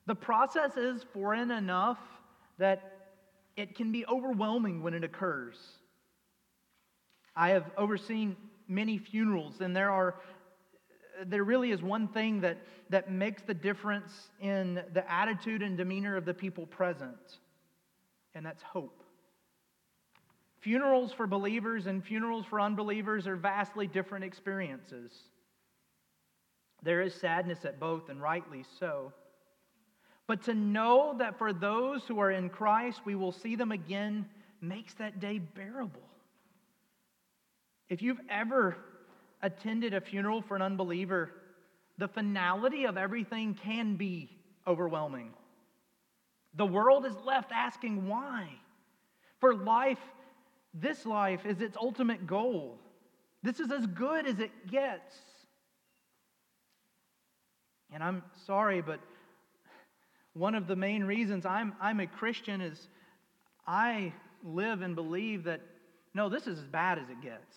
The 0.06 0.14
process 0.14 0.76
is 0.76 1.04
foreign 1.12 1.50
enough 1.50 1.98
that 2.58 3.00
it 3.56 3.74
can 3.74 3.90
be 3.90 4.06
overwhelming 4.06 4.82
when 4.82 4.94
it 4.94 5.02
occurs. 5.02 5.56
I 7.34 7.50
have 7.50 7.64
overseen 7.76 8.36
many 8.68 8.98
funerals, 8.98 9.60
and 9.60 9.74
there 9.74 9.90
are 9.90 10.16
there 11.26 11.44
really 11.44 11.70
is 11.70 11.82
one 11.82 12.08
thing 12.08 12.40
that, 12.40 12.58
that 12.88 13.10
makes 13.10 13.42
the 13.42 13.54
difference 13.54 14.30
in 14.40 14.82
the 14.92 15.10
attitude 15.10 15.62
and 15.62 15.76
demeanor 15.76 16.16
of 16.16 16.24
the 16.24 16.34
people 16.34 16.66
present, 16.66 17.38
and 18.34 18.44
that's 18.44 18.62
hope. 18.62 19.02
Funerals 20.60 21.12
for 21.12 21.26
believers 21.26 21.86
and 21.86 22.04
funerals 22.04 22.44
for 22.44 22.60
unbelievers 22.60 23.26
are 23.26 23.36
vastly 23.36 23.86
different 23.86 24.24
experiences. 24.24 25.12
There 26.82 27.00
is 27.00 27.14
sadness 27.14 27.64
at 27.64 27.80
both, 27.80 28.08
and 28.08 28.20
rightly 28.20 28.64
so. 28.78 29.12
But 30.26 30.42
to 30.44 30.54
know 30.54 31.14
that 31.18 31.38
for 31.38 31.52
those 31.52 32.02
who 32.06 32.20
are 32.20 32.30
in 32.30 32.50
Christ, 32.50 33.00
we 33.04 33.14
will 33.14 33.32
see 33.32 33.56
them 33.56 33.72
again 33.72 34.26
makes 34.60 34.94
that 34.94 35.18
day 35.18 35.38
bearable. 35.38 36.00
If 37.88 38.02
you've 38.02 38.20
ever 38.28 38.76
attended 39.42 39.94
a 39.94 40.00
funeral 40.00 40.42
for 40.42 40.56
an 40.56 40.62
unbeliever, 40.62 41.30
the 41.98 42.08
finality 42.08 42.84
of 42.84 42.96
everything 42.96 43.54
can 43.54 43.96
be 43.96 44.30
overwhelming. 44.66 45.32
The 46.54 46.66
world 46.66 47.06
is 47.06 47.14
left 47.24 47.52
asking 47.52 48.08
why. 48.08 48.48
For 49.38 49.54
life, 49.54 49.98
this 50.74 51.06
life 51.06 51.46
is 51.46 51.60
its 51.60 51.76
ultimate 51.76 52.26
goal. 52.26 52.78
This 53.42 53.60
is 53.60 53.70
as 53.70 53.86
good 53.86 54.26
as 54.26 54.38
it 54.38 54.50
gets. 54.70 55.14
And 57.92 58.02
I'm 58.02 58.22
sorry, 58.46 58.82
but 58.82 59.00
One 60.32 60.54
of 60.54 60.66
the 60.66 60.76
main 60.76 61.04
reasons 61.04 61.44
I'm, 61.44 61.74
I'm 61.80 62.00
a 62.00 62.06
Christian 62.06 62.60
is 62.60 62.88
I 63.66 64.12
live 64.44 64.82
and 64.82 64.94
believe 64.94 65.44
that, 65.44 65.60
no, 66.14 66.28
this 66.28 66.46
is 66.46 66.58
as 66.58 66.66
bad 66.66 66.98
as 66.98 67.08
it 67.08 67.20
gets. 67.20 67.56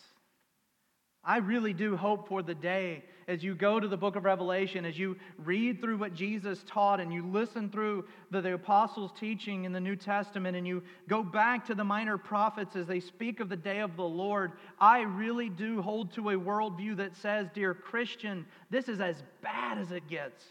I 1.26 1.38
really 1.38 1.74
do 1.74 1.96
hope 1.96 2.28
for 2.28 2.44
the 2.44 2.56
day 2.56 3.04
as 3.28 3.42
you 3.44 3.56
go 3.56 3.80
to 3.80 3.88
the 3.88 3.96
book 3.96 4.18
of 4.18 4.26
Revelation, 4.26 4.84
as 4.84 5.00
you 5.00 5.16
read 5.38 5.80
through 5.80 5.98
what 5.98 6.14
Jesus 6.14 6.64
taught 6.68 7.00
and 7.00 7.14
you 7.14 7.26
listen 7.26 7.70
through 7.70 8.06
the, 8.32 8.42
the, 8.42 8.56
apostles' 8.56 9.12
teaching 9.18 9.64
in 9.64 9.72
the 9.72 9.80
New 9.80 9.96
Testament 9.96 10.58
and 10.58 10.68
you 10.68 10.84
go 11.08 11.24
back 11.24 11.66
to 11.68 11.76
the 11.76 11.84
minor 11.84 12.18
prophets 12.18 12.76
as 12.76 12.88
they 12.88 13.00
speak 13.00 13.40
of 13.40 13.48
the 13.48 13.56
day 13.56 13.80
of 13.80 13.96
the 13.96 14.04
Lord. 14.04 14.52
I 14.80 15.02
really 15.02 15.48
do 15.48 15.82
hold 15.82 16.12
to 16.14 16.32
a 16.32 16.34
worldview 16.34 16.98
that 16.98 17.16
says, 17.16 17.48
Dear 17.54 17.74
Christian, 17.74 18.46
this 18.70 18.90
is 18.90 19.00
as 19.00 19.24
bad 19.42 19.78
as 19.78 19.92
it 19.92 20.10
gets. 20.10 20.44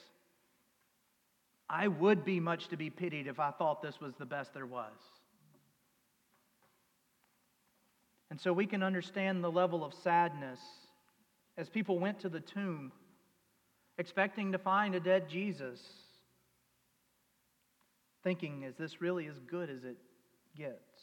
I 1.68 1.88
would 1.88 2.24
be 2.24 2.40
much 2.40 2.68
to 2.68 2.76
be 2.76 2.88
pitied 2.88 3.26
if 3.26 3.38
I 3.38 3.50
thought 3.50 3.82
this 3.82 4.00
was 4.00 4.14
the 4.14 4.26
best 4.26 4.54
there 4.54 4.66
was. 4.66 4.92
And 8.32 8.40
so 8.40 8.50
we 8.50 8.64
can 8.64 8.82
understand 8.82 9.44
the 9.44 9.52
level 9.52 9.84
of 9.84 9.92
sadness 9.92 10.58
as 11.58 11.68
people 11.68 11.98
went 11.98 12.20
to 12.20 12.30
the 12.30 12.40
tomb 12.40 12.90
expecting 13.98 14.52
to 14.52 14.58
find 14.58 14.94
a 14.94 15.00
dead 15.00 15.28
Jesus, 15.28 15.78
thinking, 18.24 18.62
is 18.62 18.74
this 18.76 19.02
really 19.02 19.26
as 19.26 19.38
good 19.40 19.68
as 19.68 19.84
it 19.84 19.98
gets? 20.56 21.02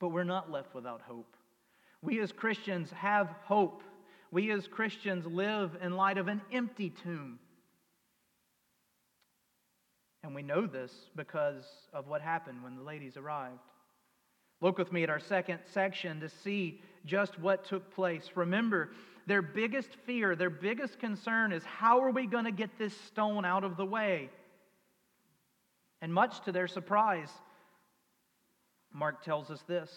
But 0.00 0.12
we're 0.12 0.24
not 0.24 0.50
left 0.50 0.74
without 0.74 1.02
hope. 1.02 1.36
We 2.00 2.20
as 2.20 2.32
Christians 2.32 2.90
have 2.92 3.28
hope. 3.42 3.82
We 4.30 4.50
as 4.50 4.66
Christians 4.66 5.26
live 5.26 5.76
in 5.82 5.94
light 5.94 6.16
of 6.16 6.28
an 6.28 6.40
empty 6.54 6.88
tomb. 6.88 7.38
And 10.22 10.34
we 10.34 10.40
know 10.40 10.66
this 10.66 10.90
because 11.14 11.66
of 11.92 12.08
what 12.08 12.22
happened 12.22 12.64
when 12.64 12.76
the 12.76 12.82
ladies 12.82 13.18
arrived. 13.18 13.60
Look 14.64 14.78
with 14.78 14.94
me 14.94 15.02
at 15.02 15.10
our 15.10 15.20
second 15.20 15.58
section 15.74 16.20
to 16.20 16.28
see 16.30 16.80
just 17.04 17.38
what 17.38 17.66
took 17.66 17.94
place. 17.94 18.30
Remember, 18.34 18.92
their 19.26 19.42
biggest 19.42 19.90
fear, 20.06 20.34
their 20.34 20.48
biggest 20.48 20.98
concern 20.98 21.52
is 21.52 21.62
how 21.64 22.00
are 22.00 22.08
we 22.08 22.24
going 22.26 22.46
to 22.46 22.50
get 22.50 22.78
this 22.78 22.96
stone 23.02 23.44
out 23.44 23.62
of 23.62 23.76
the 23.76 23.84
way? 23.84 24.30
And 26.00 26.14
much 26.14 26.42
to 26.46 26.52
their 26.52 26.66
surprise, 26.66 27.28
Mark 28.90 29.22
tells 29.22 29.50
us 29.50 29.60
this. 29.68 29.92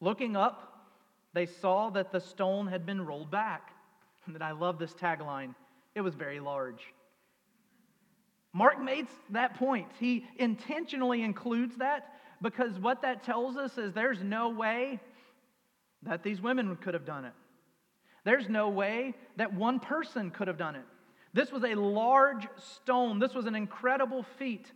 Looking 0.00 0.34
up, 0.34 0.88
they 1.32 1.46
saw 1.46 1.90
that 1.90 2.10
the 2.10 2.20
stone 2.20 2.66
had 2.66 2.84
been 2.84 3.00
rolled 3.00 3.30
back. 3.30 3.70
And 4.26 4.42
I 4.42 4.50
love 4.50 4.80
this 4.80 4.94
tagline 4.94 5.54
it 5.94 6.00
was 6.00 6.16
very 6.16 6.40
large. 6.40 6.82
Mark 8.52 8.82
makes 8.82 9.12
that 9.30 9.54
point. 9.54 9.86
He 10.00 10.26
intentionally 10.36 11.22
includes 11.22 11.76
that 11.76 12.10
because 12.44 12.78
what 12.78 13.00
that 13.00 13.24
tells 13.24 13.56
us 13.56 13.78
is 13.78 13.94
there's 13.94 14.22
no 14.22 14.50
way 14.50 15.00
that 16.02 16.22
these 16.22 16.42
women 16.42 16.76
could 16.76 16.92
have 16.92 17.06
done 17.06 17.24
it. 17.24 17.32
There's 18.24 18.50
no 18.50 18.68
way 18.68 19.14
that 19.36 19.54
one 19.54 19.80
person 19.80 20.30
could 20.30 20.46
have 20.46 20.58
done 20.58 20.76
it. 20.76 20.84
This 21.32 21.50
was 21.50 21.64
a 21.64 21.74
large 21.74 22.46
stone. 22.56 23.18
This 23.18 23.32
was 23.32 23.46
an 23.46 23.54
incredible 23.54 24.26
feat. 24.38 24.70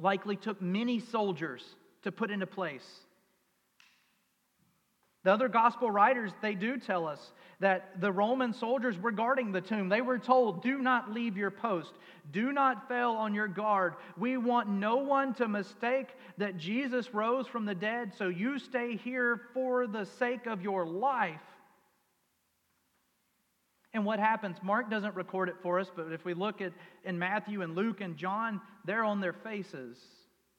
Likely 0.00 0.34
took 0.34 0.60
many 0.60 0.98
soldiers 0.98 1.76
to 2.02 2.10
put 2.10 2.28
into 2.28 2.46
place. 2.46 2.86
The 5.24 5.32
other 5.32 5.48
gospel 5.48 5.90
writers, 5.90 6.32
they 6.40 6.54
do 6.54 6.78
tell 6.78 7.06
us 7.06 7.32
that 7.60 8.00
the 8.00 8.12
Roman 8.12 8.52
soldiers 8.52 8.96
were 8.98 9.10
guarding 9.10 9.50
the 9.50 9.60
tomb. 9.60 9.88
They 9.88 10.00
were 10.00 10.18
told, 10.18 10.62
Do 10.62 10.78
not 10.78 11.12
leave 11.12 11.36
your 11.36 11.50
post. 11.50 11.92
Do 12.30 12.52
not 12.52 12.88
fail 12.88 13.10
on 13.10 13.34
your 13.34 13.48
guard. 13.48 13.94
We 14.16 14.36
want 14.36 14.68
no 14.68 14.96
one 14.96 15.34
to 15.34 15.48
mistake 15.48 16.08
that 16.36 16.56
Jesus 16.56 17.12
rose 17.12 17.48
from 17.48 17.64
the 17.64 17.74
dead, 17.74 18.12
so 18.16 18.28
you 18.28 18.58
stay 18.58 18.96
here 18.96 19.40
for 19.54 19.86
the 19.86 20.04
sake 20.04 20.46
of 20.46 20.62
your 20.62 20.86
life. 20.86 21.40
And 23.92 24.04
what 24.04 24.20
happens? 24.20 24.58
Mark 24.62 24.90
doesn't 24.90 25.16
record 25.16 25.48
it 25.48 25.56
for 25.62 25.80
us, 25.80 25.90
but 25.94 26.12
if 26.12 26.24
we 26.24 26.34
look 26.34 26.60
at 26.60 26.72
in 27.04 27.18
Matthew 27.18 27.62
and 27.62 27.74
Luke 27.74 28.00
and 28.00 28.16
John, 28.16 28.60
they're 28.84 29.02
on 29.02 29.20
their 29.20 29.32
faces, 29.32 29.98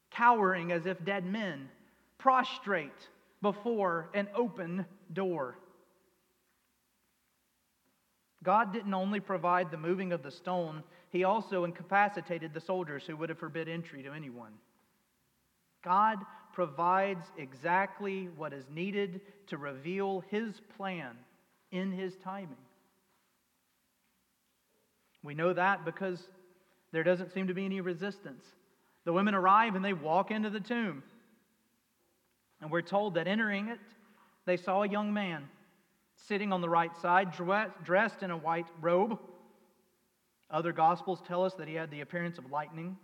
cowering 0.09 0.71
as 0.73 0.85
if 0.85 1.03
dead 1.05 1.25
men, 1.25 1.69
prostrate 2.17 3.07
before 3.41 4.09
an 4.13 4.27
open 4.35 4.85
door. 5.13 5.57
God 8.43 8.71
didn't 8.73 8.93
only 8.93 9.19
provide 9.19 9.69
the 9.69 9.77
moving 9.77 10.11
of 10.11 10.23
the 10.23 10.31
stone, 10.31 10.83
He 11.09 11.23
also 11.23 11.63
incapacitated 11.63 12.53
the 12.53 12.61
soldiers 12.61 13.03
who 13.05 13.17
would 13.17 13.29
have 13.29 13.39
forbid 13.39 13.67
entry 13.67 14.03
to 14.03 14.13
anyone. 14.13 14.53
God 15.83 16.19
provides 16.53 17.25
exactly 17.37 18.29
what 18.35 18.53
is 18.53 18.65
needed 18.73 19.21
to 19.47 19.57
reveal 19.57 20.23
His 20.29 20.61
plan 20.77 21.17
in 21.71 21.91
His 21.91 22.15
timing. 22.17 22.55
We 25.23 25.35
know 25.35 25.53
that 25.53 25.83
because 25.83 26.29
there 26.91 27.03
doesn't 27.03 27.33
seem 27.33 27.47
to 27.47 27.53
be 27.53 27.65
any 27.65 27.81
resistance. 27.81 28.45
The 29.05 29.13
women 29.13 29.35
arrive 29.35 29.75
and 29.75 29.83
they 29.83 29.93
walk 29.93 30.31
into 30.31 30.49
the 30.49 30.59
tomb. 30.59 31.03
And 32.61 32.71
we're 32.71 32.81
told 32.81 33.13
that 33.15 33.27
entering 33.27 33.67
it, 33.69 33.79
they 34.45 34.57
saw 34.57 34.83
a 34.83 34.89
young 34.89 35.13
man 35.13 35.47
sitting 36.15 36.51
on 36.51 36.61
the 36.61 36.69
right 36.69 36.95
side, 36.97 37.33
dressed 37.83 38.23
in 38.23 38.31
a 38.31 38.37
white 38.37 38.67
robe. 38.81 39.17
Other 40.51 40.73
gospels 40.73 41.21
tell 41.27 41.45
us 41.45 41.53
that 41.55 41.67
he 41.67 41.75
had 41.75 41.91
the 41.91 42.01
appearance 42.01 42.37
of 42.37 42.51
lightning, 42.51 42.97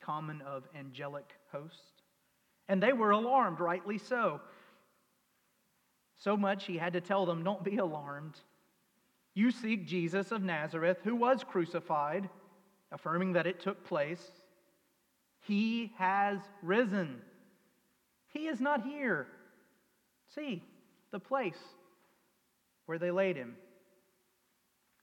common 0.00 0.40
of 0.42 0.64
angelic 0.76 1.30
host. 1.52 2.02
And 2.68 2.82
they 2.82 2.92
were 2.92 3.10
alarmed, 3.10 3.60
rightly 3.60 3.98
so. 3.98 4.40
So 6.16 6.36
much 6.36 6.66
he 6.66 6.78
had 6.78 6.92
to 6.94 7.00
tell 7.00 7.26
them, 7.26 7.44
Don't 7.44 7.64
be 7.64 7.76
alarmed. 7.76 8.34
You 9.34 9.50
seek 9.50 9.86
Jesus 9.86 10.30
of 10.30 10.42
Nazareth, 10.42 10.98
who 11.04 11.16
was 11.16 11.42
crucified, 11.44 12.28
affirming 12.90 13.32
that 13.32 13.46
it 13.46 13.60
took 13.60 13.84
place. 13.84 14.30
He 15.40 15.92
has 15.96 16.38
risen. 16.62 17.20
He 18.32 18.46
is 18.46 18.60
not 18.60 18.84
here. 18.84 19.26
See 20.34 20.62
the 21.10 21.18
place 21.18 21.58
where 22.86 22.98
they 22.98 23.10
laid 23.10 23.36
him. 23.36 23.56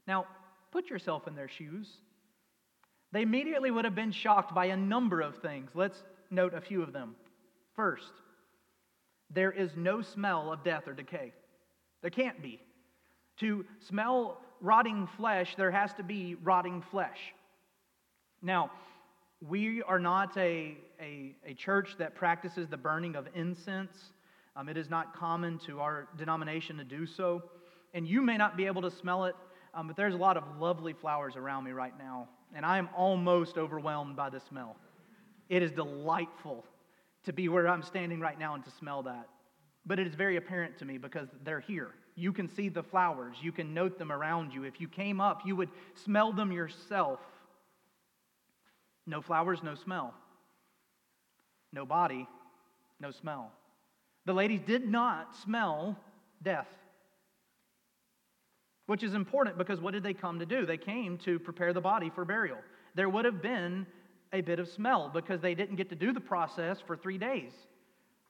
Now, 0.07 0.25
put 0.71 0.89
yourself 0.89 1.27
in 1.27 1.35
their 1.35 1.47
shoes. 1.47 1.87
They 3.11 3.21
immediately 3.21 3.71
would 3.71 3.85
have 3.85 3.95
been 3.95 4.11
shocked 4.11 4.53
by 4.53 4.65
a 4.65 4.77
number 4.77 5.21
of 5.21 5.37
things. 5.37 5.69
Let's 5.73 6.03
note 6.29 6.53
a 6.53 6.61
few 6.61 6.81
of 6.81 6.93
them. 6.93 7.15
First, 7.75 8.11
there 9.29 9.51
is 9.51 9.71
no 9.75 10.01
smell 10.01 10.51
of 10.51 10.63
death 10.63 10.87
or 10.87 10.93
decay. 10.93 11.33
There 12.01 12.11
can't 12.11 12.41
be. 12.41 12.59
To 13.37 13.65
smell 13.87 14.41
rotting 14.61 15.07
flesh, 15.17 15.55
there 15.55 15.71
has 15.71 15.93
to 15.93 16.03
be 16.03 16.35
rotting 16.43 16.81
flesh. 16.91 17.19
Now, 18.41 18.71
we 19.47 19.81
are 19.83 19.99
not 19.99 20.35
a, 20.37 20.77
a, 21.01 21.35
a 21.45 21.53
church 21.53 21.95
that 21.97 22.15
practices 22.15 22.67
the 22.67 22.77
burning 22.77 23.15
of 23.15 23.27
incense. 23.33 24.11
Um, 24.55 24.67
it 24.67 24.77
is 24.77 24.89
not 24.89 25.15
common 25.15 25.57
to 25.59 25.79
our 25.79 26.07
denomination 26.17 26.77
to 26.77 26.83
do 26.83 27.05
so. 27.05 27.43
And 27.93 28.07
you 28.07 28.21
may 28.21 28.37
not 28.37 28.57
be 28.57 28.65
able 28.65 28.81
to 28.81 28.91
smell 28.91 29.25
it, 29.25 29.35
um, 29.73 29.87
but 29.87 29.95
there's 29.95 30.13
a 30.13 30.17
lot 30.17 30.35
of 30.35 30.43
lovely 30.59 30.93
flowers 30.93 31.35
around 31.35 31.63
me 31.63 31.71
right 31.71 31.97
now. 31.97 32.27
And 32.53 32.65
I 32.65 32.77
am 32.77 32.89
almost 32.95 33.57
overwhelmed 33.57 34.15
by 34.15 34.29
the 34.29 34.39
smell. 34.39 34.75
It 35.47 35.63
is 35.63 35.71
delightful 35.71 36.65
to 37.23 37.33
be 37.33 37.47
where 37.47 37.67
I'm 37.67 37.83
standing 37.83 38.19
right 38.19 38.37
now 38.37 38.55
and 38.55 38.63
to 38.65 38.71
smell 38.71 39.03
that. 39.03 39.29
But 39.85 39.99
it 39.99 40.07
is 40.07 40.15
very 40.15 40.35
apparent 40.35 40.77
to 40.79 40.85
me 40.85 40.97
because 40.97 41.29
they're 41.43 41.59
here. 41.59 41.91
You 42.15 42.33
can 42.33 42.49
see 42.49 42.67
the 42.67 42.83
flowers, 42.83 43.37
you 43.41 43.53
can 43.53 43.73
note 43.73 43.97
them 43.97 44.11
around 44.11 44.53
you. 44.53 44.63
If 44.63 44.81
you 44.81 44.89
came 44.89 45.21
up, 45.21 45.41
you 45.45 45.55
would 45.55 45.69
smell 45.95 46.33
them 46.33 46.51
yourself. 46.51 47.19
No 49.05 49.21
flowers, 49.21 49.59
no 49.63 49.75
smell. 49.75 50.13
No 51.71 51.85
body, 51.85 52.27
no 52.99 53.11
smell. 53.11 53.51
The 54.25 54.33
ladies 54.33 54.61
did 54.65 54.87
not 54.87 55.35
smell 55.43 55.97
death. 56.43 56.67
Which 58.85 59.03
is 59.03 59.13
important 59.13 59.57
because 59.57 59.79
what 59.79 59.93
did 59.93 60.03
they 60.03 60.13
come 60.13 60.39
to 60.39 60.45
do? 60.45 60.65
They 60.65 60.77
came 60.77 61.17
to 61.19 61.39
prepare 61.39 61.73
the 61.73 61.81
body 61.81 62.09
for 62.09 62.25
burial. 62.25 62.57
There 62.95 63.09
would 63.09 63.25
have 63.25 63.41
been 63.41 63.85
a 64.33 64.41
bit 64.41 64.59
of 64.59 64.67
smell 64.67 65.09
because 65.13 65.41
they 65.41 65.55
didn't 65.55 65.75
get 65.75 65.89
to 65.89 65.95
do 65.95 66.11
the 66.11 66.19
process 66.19 66.79
for 66.85 66.97
three 66.97 67.17
days. 67.17 67.51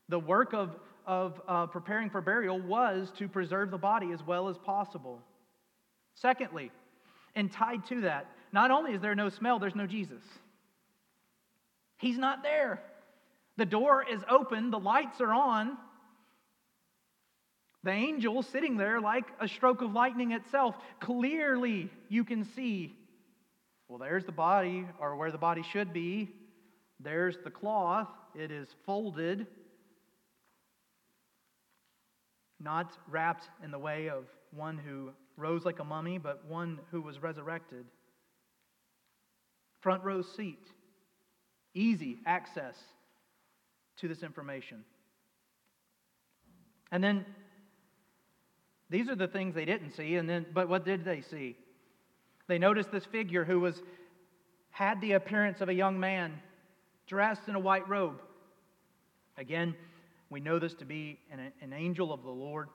The 0.09 0.19
work 0.19 0.53
of, 0.53 0.75
of 1.05 1.41
uh, 1.47 1.67
preparing 1.67 2.09
for 2.09 2.21
burial 2.21 2.59
was 2.59 3.11
to 3.17 3.27
preserve 3.27 3.71
the 3.71 3.77
body 3.77 4.11
as 4.11 4.21
well 4.25 4.49
as 4.49 4.57
possible. 4.57 5.21
Secondly, 6.15 6.71
and 7.35 7.51
tied 7.51 7.85
to 7.87 8.01
that, 8.01 8.27
not 8.51 8.71
only 8.71 8.93
is 8.93 9.01
there 9.01 9.15
no 9.15 9.29
smell, 9.29 9.59
there's 9.59 9.75
no 9.75 9.87
Jesus. 9.87 10.23
He's 11.99 12.17
not 12.17 12.43
there. 12.43 12.81
The 13.57 13.65
door 13.65 14.03
is 14.09 14.21
open, 14.29 14.71
the 14.71 14.79
lights 14.79 15.21
are 15.21 15.33
on. 15.33 15.77
The 17.83 17.91
angel 17.91 18.43
sitting 18.43 18.75
there 18.77 18.99
like 18.99 19.25
a 19.39 19.47
stroke 19.47 19.81
of 19.81 19.93
lightning 19.93 20.31
itself. 20.31 20.75
Clearly, 20.99 21.89
you 22.09 22.23
can 22.25 22.43
see 22.55 22.95
Well, 23.87 23.97
there's 23.97 24.25
the 24.25 24.31
body, 24.31 24.85
or 24.99 25.15
where 25.15 25.31
the 25.31 25.37
body 25.39 25.63
should 25.63 25.93
be. 25.93 26.29
There's 26.99 27.37
the 27.43 27.49
cloth. 27.49 28.07
It 28.35 28.51
is 28.51 28.67
folded, 28.85 29.47
not 32.59 32.91
wrapped 33.09 33.49
in 33.63 33.71
the 33.71 33.79
way 33.79 34.09
of 34.09 34.25
one 34.51 34.77
who 34.77 35.09
rose 35.35 35.65
like 35.65 35.79
a 35.79 35.83
mummy, 35.83 36.19
but 36.19 36.45
one 36.45 36.79
who 36.91 37.01
was 37.01 37.19
resurrected. 37.21 37.85
Front 39.81 40.03
row 40.03 40.21
seat, 40.21 40.59
easy 41.73 42.17
access 42.25 42.75
to 43.97 44.07
this 44.07 44.23
information. 44.23 44.83
And 46.91 47.03
then 47.03 47.25
these 48.89 49.09
are 49.09 49.15
the 49.15 49.27
things 49.27 49.53
they 49.53 49.65
didn't 49.65 49.91
see, 49.91 50.15
and 50.15 50.27
then 50.27 50.45
but 50.53 50.67
what 50.67 50.83
did 50.83 51.05
they 51.05 51.21
see? 51.21 51.55
They 52.47 52.57
noticed 52.57 52.91
this 52.91 53.05
figure 53.05 53.45
who 53.45 53.59
was 53.59 53.81
had 54.71 54.99
the 55.01 55.11
appearance 55.13 55.61
of 55.61 55.69
a 55.69 55.73
young 55.73 55.99
man 55.99 56.33
dressed 57.05 57.47
in 57.47 57.55
a 57.55 57.59
white 57.59 57.87
robe. 57.87 58.21
Again, 59.37 59.75
we 60.29 60.39
know 60.39 60.59
this 60.59 60.73
to 60.75 60.85
be 60.85 61.19
an, 61.31 61.51
an 61.61 61.73
angel 61.73 62.11
of 62.11 62.23
the 62.23 62.29
Lord. 62.29 62.69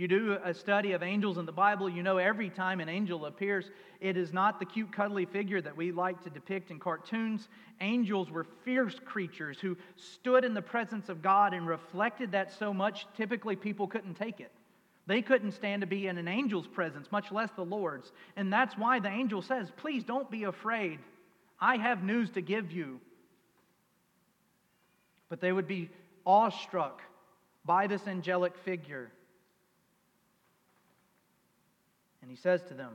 You 0.00 0.08
do 0.08 0.38
a 0.42 0.54
study 0.54 0.92
of 0.92 1.02
angels 1.02 1.36
in 1.36 1.44
the 1.44 1.52
Bible, 1.52 1.86
you 1.86 2.02
know 2.02 2.16
every 2.16 2.48
time 2.48 2.80
an 2.80 2.88
angel 2.88 3.26
appears, 3.26 3.70
it 4.00 4.16
is 4.16 4.32
not 4.32 4.58
the 4.58 4.64
cute, 4.64 4.90
cuddly 4.90 5.26
figure 5.26 5.60
that 5.60 5.76
we 5.76 5.92
like 5.92 6.24
to 6.24 6.30
depict 6.30 6.70
in 6.70 6.78
cartoons. 6.78 7.50
Angels 7.82 8.30
were 8.30 8.46
fierce 8.64 8.98
creatures 9.04 9.58
who 9.60 9.76
stood 9.96 10.42
in 10.42 10.54
the 10.54 10.62
presence 10.62 11.10
of 11.10 11.20
God 11.20 11.52
and 11.52 11.66
reflected 11.66 12.32
that 12.32 12.50
so 12.50 12.72
much, 12.72 13.06
typically 13.14 13.56
people 13.56 13.86
couldn't 13.86 14.14
take 14.14 14.40
it. 14.40 14.50
They 15.06 15.20
couldn't 15.20 15.52
stand 15.52 15.82
to 15.82 15.86
be 15.86 16.06
in 16.06 16.16
an 16.16 16.28
angel's 16.28 16.66
presence, 16.66 17.12
much 17.12 17.30
less 17.30 17.50
the 17.54 17.62
Lord's. 17.62 18.10
And 18.36 18.50
that's 18.50 18.78
why 18.78 19.00
the 19.00 19.10
angel 19.10 19.42
says, 19.42 19.70
Please 19.76 20.02
don't 20.02 20.30
be 20.30 20.44
afraid. 20.44 20.98
I 21.60 21.76
have 21.76 22.02
news 22.02 22.30
to 22.30 22.40
give 22.40 22.72
you. 22.72 23.00
But 25.28 25.42
they 25.42 25.52
would 25.52 25.68
be 25.68 25.90
awestruck 26.24 27.02
by 27.66 27.86
this 27.86 28.06
angelic 28.06 28.56
figure. 28.64 29.12
And 32.30 32.38
he 32.38 32.42
says 32.42 32.62
to 32.68 32.74
them, 32.74 32.92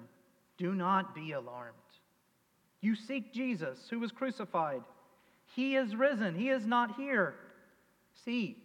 Do 0.57 0.73
not 0.73 1.13
be 1.13 1.33
alarmed. 1.33 1.75
You 2.79 2.95
seek 2.95 3.33
Jesus, 3.33 3.77
who 3.89 3.99
was 3.99 4.13
crucified. 4.13 4.81
He 5.57 5.75
is 5.75 5.93
risen, 5.93 6.35
he 6.35 6.47
is 6.47 6.65
not 6.65 6.95
here. 6.95 7.35
See 8.23 8.55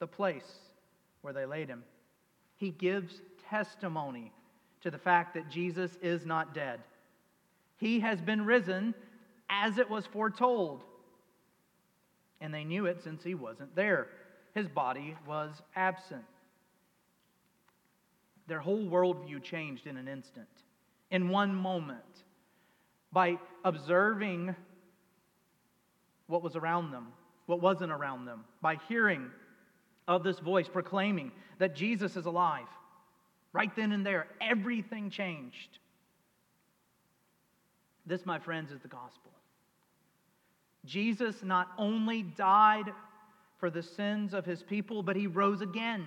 the 0.00 0.08
place 0.08 0.58
where 1.20 1.32
they 1.32 1.46
laid 1.46 1.68
him. 1.68 1.84
He 2.56 2.70
gives 2.72 3.20
testimony 3.48 4.32
to 4.80 4.90
the 4.90 4.98
fact 4.98 5.34
that 5.34 5.48
Jesus 5.48 5.96
is 6.02 6.26
not 6.26 6.52
dead. 6.52 6.80
He 7.76 8.00
has 8.00 8.20
been 8.20 8.44
risen 8.44 8.96
as 9.48 9.78
it 9.78 9.88
was 9.88 10.06
foretold. 10.06 10.82
And 12.40 12.52
they 12.52 12.64
knew 12.64 12.86
it 12.86 13.00
since 13.04 13.22
he 13.22 13.36
wasn't 13.36 13.76
there. 13.76 14.08
His 14.54 14.66
body 14.66 15.16
was 15.24 15.62
absent. 15.76 16.24
Their 18.46 18.60
whole 18.60 18.84
worldview 18.84 19.42
changed 19.42 19.86
in 19.86 19.96
an 19.96 20.08
instant, 20.08 20.48
in 21.10 21.28
one 21.28 21.54
moment, 21.54 22.00
by 23.12 23.38
observing 23.64 24.54
what 26.26 26.42
was 26.42 26.56
around 26.56 26.90
them, 26.90 27.08
what 27.46 27.60
wasn't 27.60 27.92
around 27.92 28.24
them, 28.24 28.44
by 28.60 28.76
hearing 28.88 29.30
of 30.08 30.22
this 30.22 30.38
voice 30.38 30.68
proclaiming 30.68 31.32
that 31.58 31.74
Jesus 31.74 32.16
is 32.16 32.26
alive. 32.26 32.66
Right 33.52 33.74
then 33.74 33.92
and 33.92 34.04
there, 34.04 34.26
everything 34.40 35.10
changed. 35.10 35.78
This, 38.04 38.24
my 38.24 38.38
friends, 38.38 38.70
is 38.70 38.80
the 38.80 38.88
gospel. 38.88 39.32
Jesus 40.84 41.42
not 41.42 41.68
only 41.78 42.22
died 42.22 42.92
for 43.58 43.70
the 43.70 43.82
sins 43.82 44.34
of 44.34 44.44
his 44.44 44.62
people, 44.62 45.02
but 45.02 45.16
he 45.16 45.26
rose 45.26 45.60
again. 45.60 46.06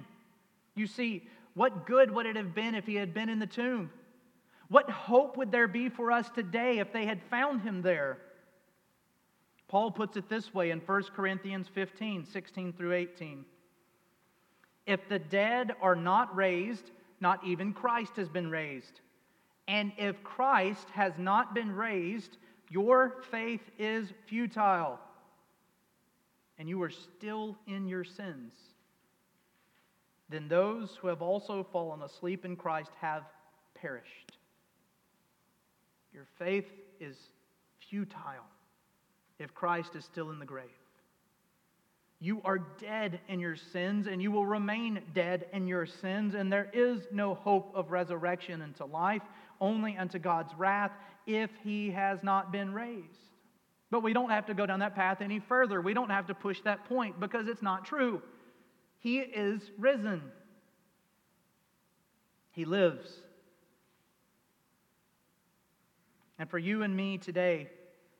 You 0.76 0.88
see, 0.88 1.28
what 1.60 1.86
good 1.86 2.10
would 2.12 2.26
it 2.26 2.38
have 2.38 2.56
been 2.56 2.74
if 2.74 2.86
he 2.86 2.96
had 2.96 3.14
been 3.14 3.28
in 3.28 3.38
the 3.38 3.46
tomb? 3.46 3.92
What 4.70 4.90
hope 4.90 5.36
would 5.36 5.52
there 5.52 5.68
be 5.68 5.90
for 5.90 6.10
us 6.10 6.30
today 6.30 6.80
if 6.80 6.94
they 6.94 7.06
had 7.06 7.22
found 7.30 7.60
him 7.60 7.82
there? 7.82 8.18
Paul 9.68 9.92
puts 9.92 10.16
it 10.16 10.30
this 10.30 10.54
way 10.54 10.72
in 10.72 10.80
1 10.80 11.04
Corinthians 11.14 11.68
15 11.68 12.26
16 12.26 12.72
through 12.72 12.94
18. 12.94 13.44
If 14.86 15.10
the 15.10 15.20
dead 15.20 15.74
are 15.82 15.98
not 15.98 16.34
raised, 16.34 16.92
not 17.20 17.46
even 17.46 17.74
Christ 17.74 18.16
has 18.16 18.30
been 18.30 18.50
raised. 18.50 19.02
And 19.68 19.92
if 19.98 20.24
Christ 20.24 20.88
has 20.92 21.12
not 21.18 21.54
been 21.54 21.74
raised, 21.74 22.38
your 22.70 23.22
faith 23.32 23.70
is 23.78 24.14
futile, 24.28 24.98
and 26.58 26.70
you 26.70 26.82
are 26.84 26.90
still 26.90 27.58
in 27.68 27.86
your 27.86 28.06
sins. 28.06 28.54
Then 30.30 30.48
those 30.48 30.98
who 31.02 31.08
have 31.08 31.22
also 31.22 31.66
fallen 31.72 32.02
asleep 32.04 32.46
in 32.46 32.56
Christ 32.56 32.92
have 33.02 33.24
perished. 33.74 34.38
Your 36.14 36.26
faith 36.38 36.68
is 37.00 37.16
futile 37.90 38.46
if 39.40 39.54
Christ 39.56 39.96
is 39.96 40.06
still 40.06 40.30
in 40.32 40.40
the 40.40 40.46
grave. 40.46 40.68
You 42.22 42.42
are 42.44 42.58
dead 42.58 43.22
in 43.30 43.40
your 43.40 43.56
sins, 43.56 44.08
and 44.08 44.22
you 44.22 44.30
will 44.30 44.46
remain 44.46 45.02
dead 45.14 45.46
in 45.54 45.68
your 45.68 45.86
sins, 45.86 46.36
and 46.36 46.52
there 46.52 46.70
is 46.74 47.08
no 47.12 47.34
hope 47.34 47.72
of 47.74 47.92
resurrection 47.92 48.62
into 48.62 48.84
life, 48.84 49.22
only 49.62 49.98
unto 49.98 50.20
God's 50.20 50.54
wrath 50.56 50.92
if 51.26 51.50
he 51.64 51.92
has 51.92 52.20
not 52.22 52.52
been 52.52 52.74
raised. 52.74 53.30
But 53.90 54.04
we 54.04 54.12
don't 54.12 54.30
have 54.30 54.46
to 54.48 54.54
go 54.54 54.66
down 54.66 54.80
that 54.80 54.96
path 54.96 55.22
any 55.22 55.40
further. 55.40 55.80
We 55.82 55.94
don't 55.94 56.10
have 56.10 56.28
to 56.28 56.34
push 56.34 56.60
that 56.62 56.86
point 56.86 57.20
because 57.20 57.48
it's 57.48 57.62
not 57.62 57.86
true. 57.86 58.22
He 59.00 59.20
is 59.20 59.62
risen, 59.78 60.22
He 62.52 62.66
lives. 62.66 63.10
And 66.38 66.50
for 66.50 66.58
you 66.58 66.84
and 66.84 66.96
me 66.96 67.18
today, 67.18 67.70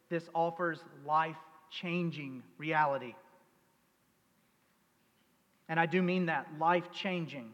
this 0.10 0.28
offers 0.34 0.80
life 1.06 1.38
changing 1.72 2.44
reality. 2.58 3.16
And 5.70 5.80
I 5.80 5.86
do 5.86 6.02
mean 6.02 6.26
that 6.26 6.48
life 6.60 6.92
changing. 6.92 7.52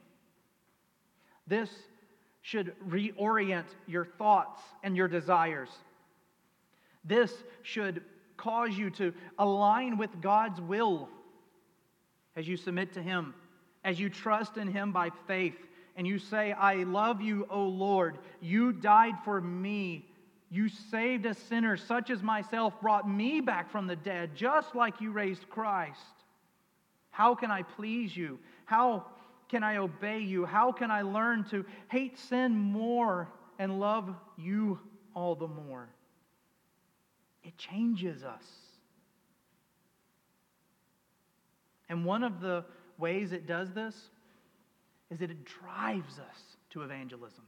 This 1.45 1.69
should 2.41 2.73
reorient 2.87 3.65
your 3.87 4.05
thoughts 4.05 4.61
and 4.83 4.95
your 4.95 5.07
desires. 5.07 5.69
This 7.03 7.31
should 7.61 8.01
cause 8.37 8.75
you 8.77 8.89
to 8.91 9.13
align 9.37 9.97
with 9.97 10.21
God's 10.21 10.61
will 10.61 11.09
as 12.35 12.47
you 12.47 12.57
submit 12.57 12.93
to 12.93 13.01
Him, 13.01 13.33
as 13.83 13.99
you 13.99 14.09
trust 14.09 14.57
in 14.57 14.67
Him 14.67 14.91
by 14.91 15.11
faith, 15.27 15.55
and 15.95 16.05
you 16.05 16.19
say, 16.19 16.51
I 16.51 16.83
love 16.83 17.21
you, 17.21 17.47
O 17.49 17.63
Lord. 17.63 18.17
You 18.41 18.73
died 18.73 19.15
for 19.23 19.39
me. 19.39 20.05
You 20.49 20.67
saved 20.69 21.25
a 21.25 21.33
sinner 21.33 21.77
such 21.77 22.09
as 22.09 22.21
myself, 22.21 22.79
brought 22.81 23.09
me 23.09 23.41
back 23.41 23.71
from 23.71 23.87
the 23.87 23.95
dead, 23.95 24.35
just 24.35 24.75
like 24.75 24.99
you 24.99 25.11
raised 25.11 25.49
Christ. 25.49 25.99
How 27.11 27.33
can 27.33 27.49
I 27.49 27.63
please 27.63 28.15
you? 28.15 28.39
How 28.65 29.05
can 29.47 29.63
I 29.63 29.77
obey 29.77 30.19
you? 30.19 30.45
How 30.45 30.71
can 30.71 30.91
I 30.91 31.01
learn 31.01 31.45
to 31.45 31.65
hate 31.87 32.17
sin 32.17 32.55
more 32.55 33.29
and 33.57 33.79
love 33.79 34.13
you 34.37 34.79
all 35.13 35.35
the 35.35 35.47
more? 35.47 35.87
It 37.43 37.57
changes 37.57 38.23
us. 38.23 38.43
And 41.89 42.05
one 42.05 42.23
of 42.23 42.41
the 42.41 42.65
ways 42.97 43.31
it 43.31 43.45
does 43.47 43.71
this 43.73 43.95
is 45.11 45.19
that 45.19 45.29
it 45.29 45.45
drives 45.45 46.19
us 46.19 46.57
to 46.71 46.81
evangelism. 46.81 47.43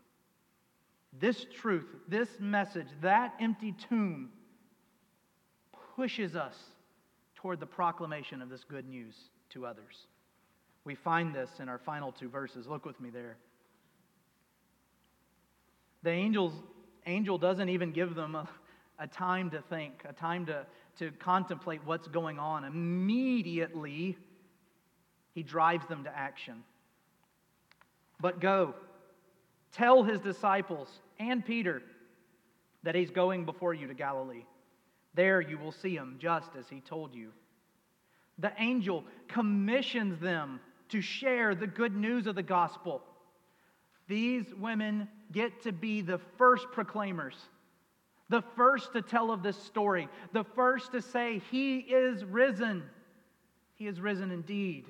This 1.20 1.46
truth, 1.56 1.88
this 2.08 2.30
message, 2.40 2.88
that 3.02 3.34
empty 3.40 3.74
tomb 3.90 4.30
pushes 5.96 6.36
us 6.36 6.56
toward 7.36 7.60
the 7.60 7.66
proclamation 7.66 8.42
of 8.42 8.50
this 8.50 8.64
good 8.64 8.88
news 8.88 9.16
to 9.50 9.66
others. 9.66 10.08
We 10.84 10.96
find 10.96 11.34
this 11.34 11.50
in 11.60 11.70
our 11.70 11.80
final 11.80 12.12
two 12.12 12.30
verses. 12.30 12.68
Look 12.68 12.86
with 12.86 13.00
me 13.02 13.10
there. 13.10 13.38
The 16.04 16.12
angels, 16.12 16.54
angel 17.06 17.38
doesn't 17.38 17.70
even 17.70 17.92
give 17.92 18.16
them 18.16 18.36
a, 18.36 18.48
a 19.00 19.08
time 19.08 19.50
to 19.50 19.62
think, 19.62 20.04
a 20.08 20.14
time 20.14 20.46
to, 20.46 20.66
to 21.00 21.12
contemplate 21.12 21.82
what's 21.84 22.08
going 22.08 22.40
on. 22.40 22.64
Immediately, 22.64 24.18
he 25.38 25.44
drives 25.44 25.86
them 25.86 26.04
to 26.04 26.18
action. 26.18 26.64
But 28.20 28.40
go, 28.40 28.74
tell 29.72 30.02
his 30.02 30.20
disciples 30.20 30.88
and 31.20 31.46
Peter 31.46 31.84
that 32.82 32.96
he's 32.96 33.12
going 33.12 33.46
before 33.46 33.76
you 33.76 33.86
to 33.86 33.94
Galilee. 33.94 34.46
There 35.14 35.40
you 35.40 35.60
will 35.60 35.72
see 35.72 35.96
him 35.96 36.16
just 36.18 36.56
as 36.58 36.68
he 36.68 36.80
told 36.80 37.14
you 37.14 37.34
the 38.40 38.52
angel 38.58 39.04
commissions 39.28 40.20
them 40.20 40.60
to 40.90 41.02
share 41.02 41.54
the 41.54 41.68
good 41.68 41.96
news 41.96 42.26
of 42.26 42.34
the 42.34 42.42
gospel. 42.42 43.04
These 44.08 44.52
women 44.56 45.08
get 45.32 45.62
to 45.62 45.72
be 45.72 46.02
the 46.02 46.18
first 46.40 46.66
proclaimers. 46.72 47.38
the 48.30 48.42
first 48.56 48.92
to 48.94 49.04
tell 49.04 49.30
of 49.30 49.44
this 49.44 49.58
story, 49.66 50.10
the 50.34 50.46
first 50.56 50.94
to 50.94 51.02
say, 51.04 51.44
He 51.52 51.78
is 51.78 52.26
risen. 52.26 52.84
He 53.76 53.86
is 53.86 54.02
risen 54.02 54.32
indeed. 54.32 54.86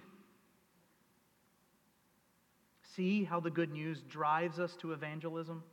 See 2.97 3.23
how 3.23 3.39
the 3.39 3.51
good 3.51 3.71
news 3.71 4.01
drives 4.09 4.59
us 4.59 4.75
to 4.77 4.91
evangelism? 4.91 5.63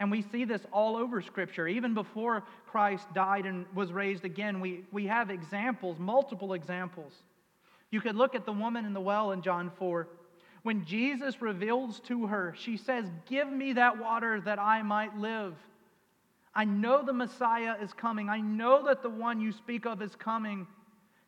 And 0.00 0.10
we 0.10 0.22
see 0.22 0.44
this 0.44 0.62
all 0.72 0.96
over 0.96 1.22
Scripture. 1.22 1.66
Even 1.68 1.94
before 1.94 2.44
Christ 2.66 3.06
died 3.14 3.46
and 3.46 3.64
was 3.74 3.92
raised 3.92 4.24
again, 4.24 4.60
we, 4.60 4.84
we 4.92 5.06
have 5.06 5.30
examples, 5.30 5.98
multiple 5.98 6.52
examples. 6.52 7.12
You 7.90 8.00
could 8.00 8.16
look 8.16 8.34
at 8.34 8.44
the 8.44 8.52
woman 8.52 8.84
in 8.84 8.92
the 8.92 9.00
well 9.00 9.32
in 9.32 9.40
John 9.40 9.70
4. 9.78 10.08
When 10.64 10.84
Jesus 10.84 11.40
reveals 11.40 12.00
to 12.00 12.26
her, 12.26 12.54
she 12.58 12.76
says, 12.76 13.06
Give 13.28 13.48
me 13.48 13.74
that 13.74 13.98
water 13.98 14.40
that 14.40 14.58
I 14.58 14.82
might 14.82 15.16
live. 15.16 15.54
I 16.54 16.64
know 16.64 17.04
the 17.04 17.12
Messiah 17.12 17.76
is 17.80 17.92
coming. 17.92 18.28
I 18.28 18.40
know 18.40 18.84
that 18.86 19.02
the 19.02 19.10
one 19.10 19.40
you 19.40 19.52
speak 19.52 19.86
of 19.86 20.02
is 20.02 20.16
coming. 20.16 20.66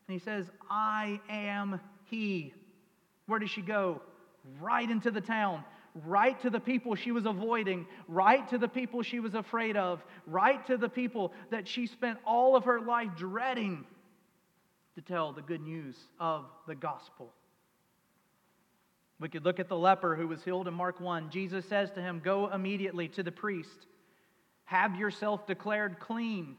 And 0.08 0.12
he 0.12 0.18
says, 0.18 0.50
I 0.68 1.20
am 1.28 1.80
he. 2.04 2.52
Where 3.30 3.38
does 3.38 3.50
she 3.50 3.62
go? 3.62 4.02
Right 4.60 4.88
into 4.88 5.10
the 5.10 5.20
town 5.20 5.64
right 6.06 6.40
to 6.40 6.50
the 6.50 6.60
people 6.60 6.94
she 6.94 7.12
was 7.12 7.26
avoiding, 7.26 7.86
right 8.08 8.48
to 8.50 8.58
the 8.58 8.68
people 8.68 9.02
she 9.02 9.20
was 9.20 9.34
afraid 9.34 9.76
of, 9.76 10.04
right 10.26 10.64
to 10.66 10.76
the 10.76 10.88
people 10.88 11.32
that 11.50 11.66
she 11.66 11.86
spent 11.86 12.18
all 12.24 12.56
of 12.56 12.64
her 12.64 12.80
life 12.80 13.10
dreading 13.16 13.84
to 14.94 15.02
tell 15.02 15.32
the 15.32 15.42
good 15.42 15.60
news 15.60 15.96
of 16.18 16.44
the 16.66 16.74
gospel. 16.74 17.32
We 19.18 19.28
could 19.28 19.44
look 19.44 19.60
at 19.60 19.68
the 19.68 19.76
leper 19.76 20.16
who 20.16 20.28
was 20.28 20.42
healed 20.42 20.66
in 20.66 20.74
Mark 20.74 21.00
1. 21.00 21.30
Jesus 21.30 21.66
says 21.66 21.90
to 21.92 22.00
him, 22.00 22.20
Go 22.24 22.48
immediately 22.48 23.08
to 23.08 23.22
the 23.22 23.32
priest, 23.32 23.86
have 24.64 24.96
yourself 24.96 25.46
declared 25.46 25.98
clean. 25.98 26.56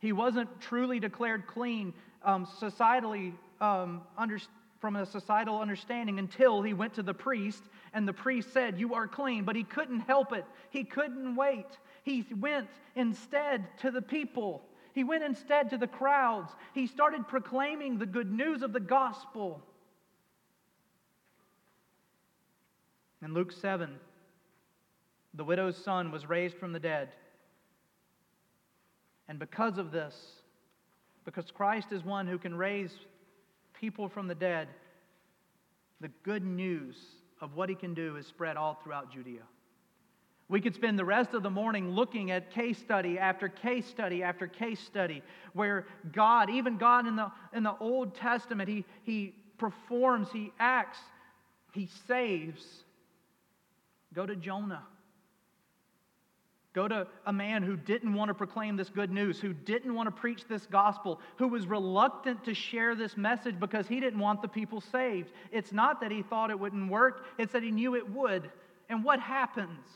He 0.00 0.12
wasn't 0.12 0.60
truly 0.60 0.98
declared 0.98 1.46
clean 1.46 1.94
um, 2.24 2.46
societally 2.60 3.34
um, 3.60 4.02
understood 4.18 4.50
from 4.84 4.96
a 4.96 5.06
societal 5.06 5.62
understanding 5.62 6.18
until 6.18 6.60
he 6.60 6.74
went 6.74 6.92
to 6.92 7.02
the 7.02 7.14
priest 7.14 7.62
and 7.94 8.06
the 8.06 8.12
priest 8.12 8.52
said, 8.52 8.78
You 8.78 8.92
are 8.92 9.08
clean. 9.08 9.44
But 9.44 9.56
he 9.56 9.64
couldn't 9.64 10.00
help 10.00 10.34
it. 10.34 10.44
He 10.68 10.84
couldn't 10.84 11.36
wait. 11.36 11.64
He 12.02 12.22
went 12.38 12.68
instead 12.94 13.64
to 13.78 13.90
the 13.90 14.02
people. 14.02 14.62
He 14.92 15.02
went 15.02 15.24
instead 15.24 15.70
to 15.70 15.78
the 15.78 15.86
crowds. 15.86 16.52
He 16.74 16.86
started 16.86 17.26
proclaiming 17.26 17.96
the 17.96 18.04
good 18.04 18.30
news 18.30 18.60
of 18.60 18.74
the 18.74 18.78
gospel. 18.78 19.62
In 23.22 23.32
Luke 23.32 23.52
7, 23.52 23.88
the 25.32 25.44
widow's 25.44 25.82
son 25.82 26.10
was 26.10 26.28
raised 26.28 26.58
from 26.58 26.74
the 26.74 26.78
dead. 26.78 27.08
And 29.28 29.38
because 29.38 29.78
of 29.78 29.92
this, 29.92 30.14
because 31.24 31.50
Christ 31.50 31.90
is 31.90 32.04
one 32.04 32.26
who 32.26 32.36
can 32.36 32.54
raise 32.54 32.92
people 33.80 34.08
from 34.08 34.28
the 34.28 34.34
dead, 34.34 34.68
the 36.00 36.10
good 36.22 36.44
news 36.44 36.96
of 37.40 37.54
what 37.54 37.68
he 37.68 37.74
can 37.74 37.94
do 37.94 38.16
is 38.16 38.26
spread 38.26 38.56
all 38.56 38.78
throughout 38.82 39.12
Judea. 39.12 39.42
We 40.48 40.60
could 40.60 40.74
spend 40.74 40.98
the 40.98 41.04
rest 41.04 41.32
of 41.32 41.42
the 41.42 41.50
morning 41.50 41.90
looking 41.90 42.30
at 42.30 42.50
case 42.50 42.78
study 42.78 43.18
after 43.18 43.48
case 43.48 43.86
study 43.86 44.22
after 44.22 44.46
case 44.46 44.78
study 44.80 45.22
where 45.54 45.86
God, 46.12 46.50
even 46.50 46.76
God 46.76 47.06
in 47.06 47.16
the, 47.16 47.32
in 47.54 47.62
the 47.62 47.74
Old 47.78 48.14
Testament, 48.14 48.68
he, 48.68 48.84
he 49.04 49.34
performs, 49.56 50.28
He 50.32 50.52
acts, 50.58 50.98
He 51.72 51.88
saves. 52.06 52.62
Go 54.14 54.26
to 54.26 54.36
Jonah. 54.36 54.82
Go 56.74 56.88
to 56.88 57.06
a 57.24 57.32
man 57.32 57.62
who 57.62 57.76
didn't 57.76 58.12
want 58.14 58.30
to 58.30 58.34
proclaim 58.34 58.76
this 58.76 58.90
good 58.90 59.12
news, 59.12 59.38
who 59.38 59.52
didn't 59.52 59.94
want 59.94 60.08
to 60.08 60.10
preach 60.10 60.44
this 60.48 60.66
gospel, 60.66 61.20
who 61.36 61.46
was 61.46 61.68
reluctant 61.68 62.44
to 62.44 62.52
share 62.52 62.96
this 62.96 63.16
message 63.16 63.60
because 63.60 63.86
he 63.86 64.00
didn't 64.00 64.18
want 64.18 64.42
the 64.42 64.48
people 64.48 64.80
saved. 64.80 65.30
It's 65.52 65.72
not 65.72 66.00
that 66.00 66.10
he 66.10 66.22
thought 66.22 66.50
it 66.50 66.58
wouldn't 66.58 66.90
work, 66.90 67.26
it's 67.38 67.52
that 67.52 67.62
he 67.62 67.70
knew 67.70 67.94
it 67.94 68.10
would. 68.10 68.50
And 68.88 69.04
what 69.04 69.20
happens? 69.20 69.86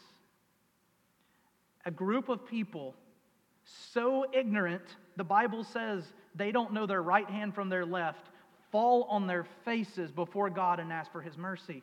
A 1.85 1.91
group 1.91 2.29
of 2.29 2.47
people 2.47 2.95
so 3.93 4.27
ignorant, 4.33 4.85
the 5.17 5.25
Bible 5.25 5.65
says 5.65 6.05
they 6.37 6.53
don't 6.53 6.73
know 6.73 6.87
their 6.87 7.03
right 7.03 7.29
hand 7.29 7.57
from 7.57 7.69
their 7.69 7.85
left, 7.85 8.31
fall 8.71 9.03
on 9.11 9.27
their 9.27 9.47
faces 9.65 10.13
before 10.13 10.49
God 10.49 10.79
and 10.79 10.93
ask 10.93 11.11
for 11.11 11.21
his 11.21 11.37
mercy 11.37 11.83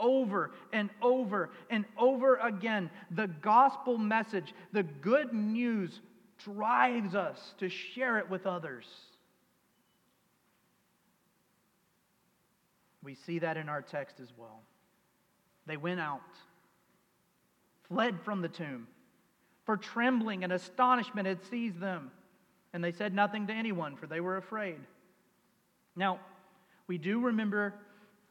over 0.00 0.50
and 0.72 0.90
over 1.00 1.50
and 1.68 1.84
over 1.96 2.36
again. 2.36 2.90
The 3.10 3.28
gospel 3.28 3.98
message, 3.98 4.54
the 4.72 4.82
good 4.82 5.32
news, 5.32 6.00
drives 6.38 7.14
us 7.14 7.54
to 7.58 7.68
share 7.68 8.18
it 8.18 8.28
with 8.28 8.46
others. 8.46 8.86
We 13.02 13.14
see 13.14 13.38
that 13.38 13.56
in 13.56 13.68
our 13.68 13.82
text 13.82 14.20
as 14.20 14.32
well. 14.36 14.62
They 15.66 15.76
went 15.76 16.00
out, 16.00 16.20
fled 17.88 18.20
from 18.24 18.42
the 18.42 18.48
tomb, 18.48 18.88
for 19.64 19.76
trembling 19.76 20.44
and 20.44 20.52
astonishment 20.52 21.26
had 21.26 21.44
seized 21.44 21.80
them, 21.80 22.10
and 22.72 22.82
they 22.82 22.92
said 22.92 23.14
nothing 23.14 23.46
to 23.46 23.52
anyone, 23.52 23.96
for 23.96 24.06
they 24.06 24.20
were 24.20 24.36
afraid. 24.36 24.80
Now, 25.96 26.20
we 26.86 26.98
do 26.98 27.20
remember 27.20 27.74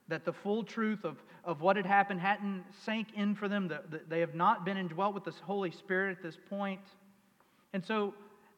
that 0.07 0.25
the 0.25 0.33
full 0.33 0.63
truth 0.63 1.03
of, 1.05 1.17
of 1.43 1.61
what 1.61 1.75
had 1.75 1.85
happened 1.85 2.19
hadn't 2.19 2.63
sank 2.85 3.07
in 3.15 3.35
for 3.35 3.47
them. 3.47 3.71
They 4.07 4.19
have 4.19 4.35
not 4.35 4.65
been 4.65 4.77
indwelt 4.77 5.13
with 5.13 5.23
the 5.23 5.33
Holy 5.43 5.71
Spirit 5.71 6.17
at 6.17 6.23
this 6.23 6.37
point. 6.49 6.81
And 7.73 7.83
so 7.83 8.13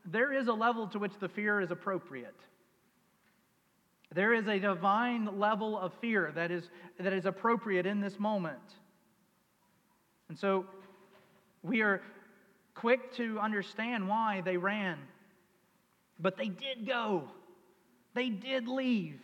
there 0.06 0.34
is 0.34 0.48
a 0.48 0.54
level 0.54 0.88
to 0.88 1.00
which 1.00 1.14
the 1.20 1.30
fear 1.30 1.62
is 1.62 1.72
appropriate. 1.72 2.36
There 4.14 4.34
is 4.34 4.48
a 4.48 4.60
divine 4.60 5.40
level 5.40 5.78
of 5.80 5.94
fear 6.02 6.32
that 6.36 6.52
is, 6.52 6.70
that 7.00 7.14
is 7.14 7.26
appropriate 7.26 7.86
in 7.86 8.02
this 8.02 8.20
moment. 8.20 8.60
And 10.28 10.38
so 10.38 10.66
we 11.64 11.82
are 11.82 12.02
quick 12.74 13.14
to 13.16 13.40
understand 13.40 14.08
why 14.08 14.42
they 14.42 14.58
ran. 14.58 14.98
But 16.20 16.38
they 16.38 16.50
did 16.50 16.86
go, 16.86 17.24
they 18.14 18.30
did 18.30 18.68
leave. 18.68 19.20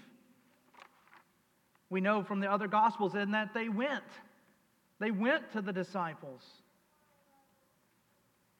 We 1.89 2.01
know 2.01 2.23
from 2.23 2.39
the 2.39 2.51
other 2.51 2.67
Gospels 2.67 3.15
in 3.15 3.31
that 3.31 3.53
they 3.53 3.69
went. 3.69 4.03
They 4.99 5.11
went 5.11 5.51
to 5.53 5.61
the 5.61 5.71
disciples, 5.71 6.41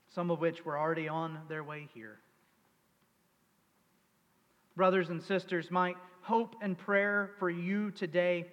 some 0.10 0.32
of 0.32 0.40
which 0.40 0.64
were 0.64 0.78
already 0.78 1.08
on 1.08 1.40
their 1.50 1.64
way 1.64 1.90
here. 1.94 2.20
Brothers 4.76 5.10
and 5.10 5.22
sisters, 5.22 5.72
my 5.72 5.96
hope 6.22 6.56
and 6.62 6.78
prayer 6.78 7.32
for 7.40 7.50
you 7.50 7.90
today 7.92 8.46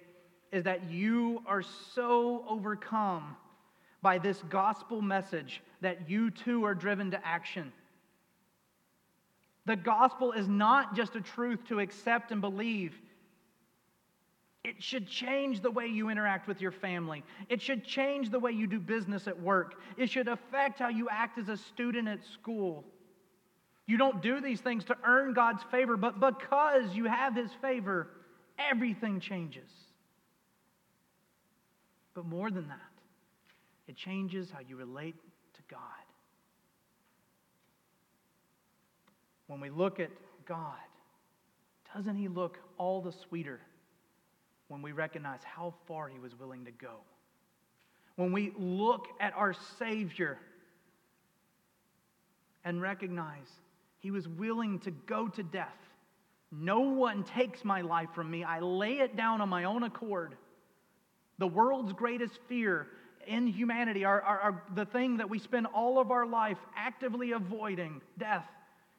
is 0.51 0.63
that 0.63 0.89
you 0.89 1.43
are 1.45 1.61
so 1.61 2.43
overcome 2.49 3.35
by 4.01 4.17
this 4.17 4.41
gospel 4.49 5.01
message 5.01 5.61
that 5.81 6.09
you 6.09 6.31
too 6.31 6.65
are 6.65 6.73
driven 6.73 7.11
to 7.11 7.27
action. 7.27 7.71
The 9.65 9.75
gospel 9.75 10.31
is 10.31 10.47
not 10.47 10.95
just 10.95 11.15
a 11.15 11.21
truth 11.21 11.59
to 11.67 11.79
accept 11.79 12.31
and 12.31 12.39
believe. 12.39 12.95
It 14.65 14.81
should 14.81 15.07
change 15.07 15.61
the 15.61 15.69
way 15.69 15.85
you 15.85 16.09
interact 16.09 16.47
with 16.47 16.59
your 16.59 16.71
family. 16.71 17.23
It 17.49 17.61
should 17.61 17.85
change 17.85 18.31
the 18.31 18.39
way 18.39 18.51
you 18.51 18.65
do 18.65 18.79
business 18.79 19.27
at 19.27 19.39
work. 19.39 19.75
It 19.95 20.09
should 20.09 20.27
affect 20.27 20.79
how 20.79 20.89
you 20.89 21.07
act 21.07 21.37
as 21.37 21.49
a 21.49 21.57
student 21.57 22.07
at 22.07 22.25
school. 22.33 22.83
You 23.85 23.97
don't 23.97 24.23
do 24.23 24.41
these 24.41 24.61
things 24.61 24.83
to 24.85 24.97
earn 25.05 25.33
God's 25.33 25.61
favor, 25.69 25.97
but 25.97 26.19
because 26.19 26.95
you 26.95 27.05
have 27.05 27.35
His 27.35 27.51
favor, 27.61 28.07
everything 28.57 29.19
changes. 29.19 29.69
But 32.15 32.25
more 32.25 32.49
than 32.49 32.67
that, 32.67 32.79
it 33.87 33.95
changes 33.95 34.49
how 34.49 34.61
you 34.67 34.77
relate 34.77 35.15
to 35.53 35.61
God. 35.69 35.79
When 39.45 39.59
we 39.59 39.69
look 39.69 39.99
at 39.99 40.09
God, 40.47 40.73
doesn't 41.95 42.15
He 42.15 42.27
look 42.29 42.57
all 42.79 42.99
the 42.99 43.11
sweeter? 43.11 43.61
When 44.67 44.81
we 44.81 44.91
recognize 44.91 45.43
how 45.43 45.73
far 45.87 46.07
he 46.07 46.19
was 46.19 46.37
willing 46.37 46.65
to 46.65 46.71
go. 46.71 46.95
When 48.15 48.31
we 48.31 48.53
look 48.57 49.07
at 49.19 49.33
our 49.35 49.53
Savior 49.77 50.37
and 52.63 52.81
recognize 52.81 53.47
he 53.99 54.11
was 54.11 54.27
willing 54.27 54.79
to 54.79 54.91
go 54.91 55.27
to 55.27 55.43
death. 55.43 55.77
No 56.51 56.79
one 56.81 57.23
takes 57.23 57.65
my 57.65 57.81
life 57.81 58.09
from 58.13 58.29
me. 58.29 58.43
I 58.43 58.59
lay 58.59 58.99
it 58.99 59.15
down 59.15 59.41
on 59.41 59.49
my 59.49 59.65
own 59.65 59.83
accord. 59.83 60.35
The 61.37 61.47
world's 61.47 61.91
greatest 61.91 62.39
fear 62.47 62.87
in 63.27 63.47
humanity, 63.47 64.05
are, 64.05 64.21
are, 64.21 64.39
are 64.39 64.63
the 64.75 64.85
thing 64.85 65.17
that 65.17 65.29
we 65.29 65.39
spend 65.39 65.67
all 65.67 65.99
of 65.99 66.11
our 66.11 66.25
life 66.25 66.57
actively 66.75 67.31
avoiding 67.31 68.01
death, 68.17 68.45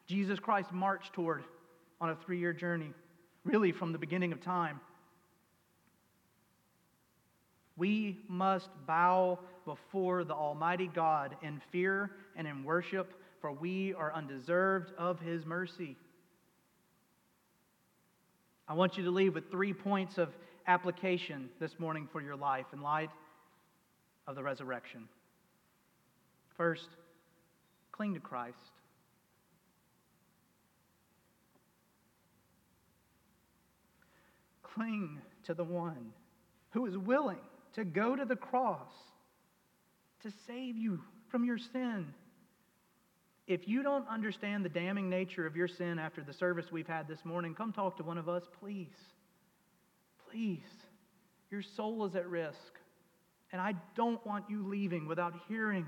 Jesus 0.07 0.40
Christ 0.40 0.72
marched 0.72 1.12
toward 1.12 1.44
on 2.00 2.11
a 2.11 2.16
three 2.16 2.38
year 2.38 2.52
journey, 2.52 2.92
really 3.44 3.72
from 3.72 3.92
the 3.92 3.98
beginning 3.98 4.33
of 4.33 4.40
time. 4.40 4.81
We 7.76 8.20
must 8.28 8.68
bow 8.86 9.38
before 9.64 10.24
the 10.24 10.34
Almighty 10.34 10.88
God 10.92 11.36
in 11.42 11.60
fear 11.70 12.10
and 12.34 12.46
in 12.46 12.64
worship, 12.64 13.12
for 13.40 13.52
we 13.52 13.92
are 13.94 14.12
undeserved 14.14 14.92
of 14.96 15.20
His 15.20 15.44
mercy. 15.44 15.96
I 18.66 18.74
want 18.74 18.96
you 18.96 19.04
to 19.04 19.10
leave 19.10 19.34
with 19.34 19.50
three 19.50 19.74
points 19.74 20.18
of 20.18 20.30
application 20.66 21.50
this 21.60 21.78
morning 21.78 22.08
for 22.10 22.20
your 22.20 22.34
life 22.34 22.66
in 22.72 22.80
light 22.80 23.10
of 24.26 24.34
the 24.34 24.42
resurrection. 24.42 25.08
First, 26.56 26.88
cling 27.92 28.14
to 28.14 28.20
Christ. 28.20 28.56
Cling 34.62 35.20
to 35.44 35.54
the 35.54 35.64
one 35.64 36.12
who 36.70 36.86
is 36.86 36.96
willing 36.96 37.38
to 37.76 37.84
go 37.84 38.16
to 38.16 38.24
the 38.24 38.36
cross 38.36 38.90
to 40.22 40.32
save 40.46 40.76
you 40.76 41.00
from 41.30 41.44
your 41.44 41.58
sin. 41.58 42.06
If 43.46 43.68
you 43.68 43.82
don't 43.82 44.08
understand 44.08 44.64
the 44.64 44.68
damning 44.68 45.08
nature 45.08 45.46
of 45.46 45.54
your 45.54 45.68
sin 45.68 45.98
after 45.98 46.22
the 46.22 46.32
service 46.32 46.66
we've 46.72 46.88
had 46.88 47.06
this 47.06 47.24
morning, 47.24 47.54
come 47.54 47.72
talk 47.72 47.96
to 47.98 48.02
one 48.02 48.18
of 48.18 48.28
us, 48.28 48.42
please. 48.60 48.96
Please. 50.30 50.58
Your 51.50 51.62
soul 51.62 52.04
is 52.06 52.16
at 52.16 52.28
risk. 52.28 52.56
And 53.52 53.60
I 53.60 53.74
don't 53.94 54.24
want 54.26 54.46
you 54.48 54.66
leaving 54.66 55.06
without 55.06 55.34
hearing 55.46 55.86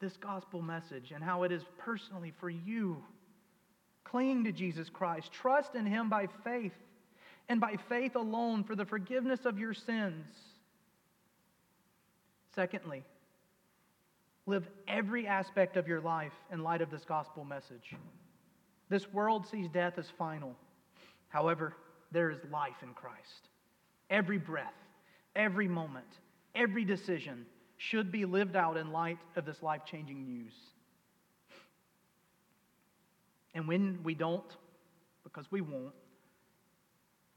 this 0.00 0.16
gospel 0.18 0.62
message 0.62 1.10
and 1.12 1.24
how 1.24 1.42
it 1.42 1.50
is 1.50 1.62
personally 1.78 2.32
for 2.38 2.50
you. 2.50 3.02
Cling 4.04 4.44
to 4.44 4.52
Jesus 4.52 4.88
Christ. 4.88 5.30
Trust 5.32 5.74
in 5.74 5.86
Him 5.86 6.08
by 6.08 6.28
faith 6.44 6.72
and 7.48 7.60
by 7.60 7.76
faith 7.88 8.14
alone 8.14 8.62
for 8.62 8.76
the 8.76 8.84
forgiveness 8.84 9.40
of 9.44 9.58
your 9.58 9.74
sins. 9.74 10.26
Secondly, 12.54 13.02
live 14.46 14.68
every 14.86 15.26
aspect 15.26 15.76
of 15.76 15.88
your 15.88 16.00
life 16.00 16.32
in 16.52 16.62
light 16.62 16.82
of 16.82 16.90
this 16.90 17.04
gospel 17.04 17.44
message. 17.44 17.94
This 18.88 19.10
world 19.12 19.46
sees 19.46 19.68
death 19.68 19.94
as 19.96 20.10
final. 20.18 20.54
However, 21.28 21.74
there 22.10 22.30
is 22.30 22.38
life 22.50 22.82
in 22.82 22.92
Christ. 22.92 23.48
Every 24.10 24.38
breath, 24.38 24.74
every 25.34 25.66
moment, 25.66 26.18
every 26.54 26.84
decision 26.84 27.46
should 27.78 28.12
be 28.12 28.26
lived 28.26 28.54
out 28.54 28.76
in 28.76 28.92
light 28.92 29.18
of 29.34 29.46
this 29.46 29.62
life 29.62 29.82
changing 29.86 30.24
news. 30.24 30.52
And 33.54 33.66
when 33.66 34.00
we 34.02 34.14
don't, 34.14 34.44
because 35.24 35.50
we 35.50 35.60
won't, 35.62 35.94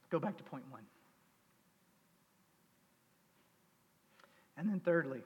go 0.09 0.19
back 0.19 0.37
to 0.37 0.43
point 0.43 0.65
one. 0.69 0.83
And 4.57 4.69
then, 4.69 4.79
thirdly, 4.79 5.21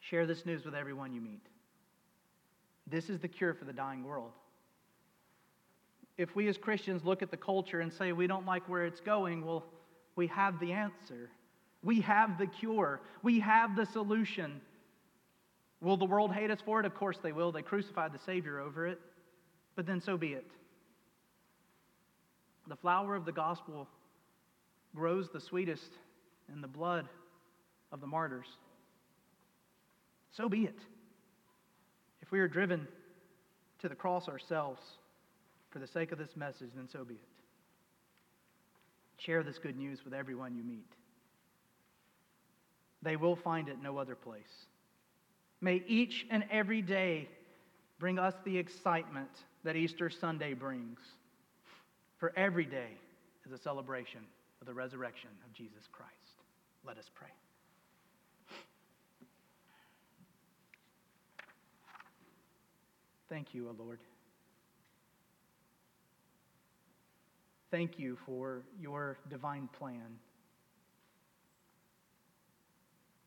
share 0.00 0.26
this 0.26 0.46
news 0.46 0.64
with 0.64 0.74
everyone 0.74 1.12
you 1.12 1.20
meet. 1.20 1.42
This 2.86 3.10
is 3.10 3.20
the 3.20 3.28
cure 3.28 3.54
for 3.54 3.64
the 3.64 3.72
dying 3.72 4.04
world. 4.04 4.32
If 6.16 6.34
we 6.34 6.48
as 6.48 6.56
Christians 6.56 7.04
look 7.04 7.20
at 7.22 7.30
the 7.30 7.36
culture 7.36 7.80
and 7.80 7.92
say 7.92 8.12
we 8.12 8.26
don't 8.26 8.46
like 8.46 8.68
where 8.68 8.86
it's 8.86 9.00
going, 9.00 9.44
well, 9.44 9.64
we 10.14 10.28
have 10.28 10.58
the 10.60 10.72
answer. 10.72 11.28
We 11.82 12.00
have 12.00 12.38
the 12.38 12.46
cure. 12.46 13.00
We 13.22 13.40
have 13.40 13.76
the 13.76 13.84
solution. 13.84 14.60
Will 15.82 15.98
the 15.98 16.06
world 16.06 16.32
hate 16.32 16.50
us 16.50 16.60
for 16.64 16.80
it? 16.80 16.86
Of 16.86 16.94
course 16.94 17.18
they 17.22 17.32
will. 17.32 17.52
They 17.52 17.62
crucified 17.62 18.12
the 18.12 18.18
Savior 18.18 18.60
over 18.60 18.86
it. 18.86 18.98
But 19.74 19.86
then 19.86 20.00
so 20.00 20.16
be 20.16 20.32
it. 20.32 20.46
The 22.66 22.76
flower 22.76 23.14
of 23.14 23.26
the 23.26 23.32
gospel 23.32 23.86
grows 24.94 25.28
the 25.28 25.40
sweetest 25.40 25.90
in 26.50 26.62
the 26.62 26.68
blood 26.68 27.06
of 27.92 28.00
the 28.00 28.06
martyrs. 28.06 28.46
So 30.32 30.48
be 30.48 30.64
it. 30.64 30.78
If 32.20 32.30
we 32.30 32.40
are 32.40 32.48
driven 32.48 32.86
to 33.80 33.88
the 33.88 33.94
cross 33.94 34.28
ourselves 34.28 34.82
for 35.70 35.78
the 35.78 35.86
sake 35.86 36.12
of 36.12 36.18
this 36.18 36.36
message, 36.36 36.70
then 36.74 36.88
so 36.88 37.04
be 37.04 37.14
it. 37.14 37.20
Share 39.18 39.42
this 39.42 39.58
good 39.58 39.76
news 39.76 40.04
with 40.04 40.12
everyone 40.12 40.54
you 40.54 40.62
meet. 40.62 40.92
They 43.02 43.16
will 43.16 43.36
find 43.36 43.68
it 43.68 43.82
no 43.82 43.98
other 43.98 44.14
place. 44.14 44.66
May 45.60 45.82
each 45.86 46.26
and 46.30 46.44
every 46.50 46.82
day 46.82 47.28
bring 47.98 48.18
us 48.18 48.34
the 48.44 48.58
excitement 48.58 49.30
that 49.64 49.76
Easter 49.76 50.10
Sunday 50.10 50.54
brings. 50.54 50.98
For 52.18 52.32
every 52.36 52.64
day 52.64 52.90
is 53.44 53.52
a 53.52 53.58
celebration 53.58 54.20
of 54.60 54.66
the 54.66 54.74
resurrection 54.74 55.30
of 55.46 55.52
Jesus 55.52 55.88
Christ. 55.92 56.12
Let 56.84 56.98
us 56.98 57.10
pray. 57.14 57.28
Thank 63.28 63.54
you, 63.54 63.68
O 63.68 63.82
Lord. 63.82 63.98
Thank 67.70 67.98
you 67.98 68.16
for 68.24 68.62
your 68.80 69.18
divine 69.28 69.68
plan. 69.76 70.18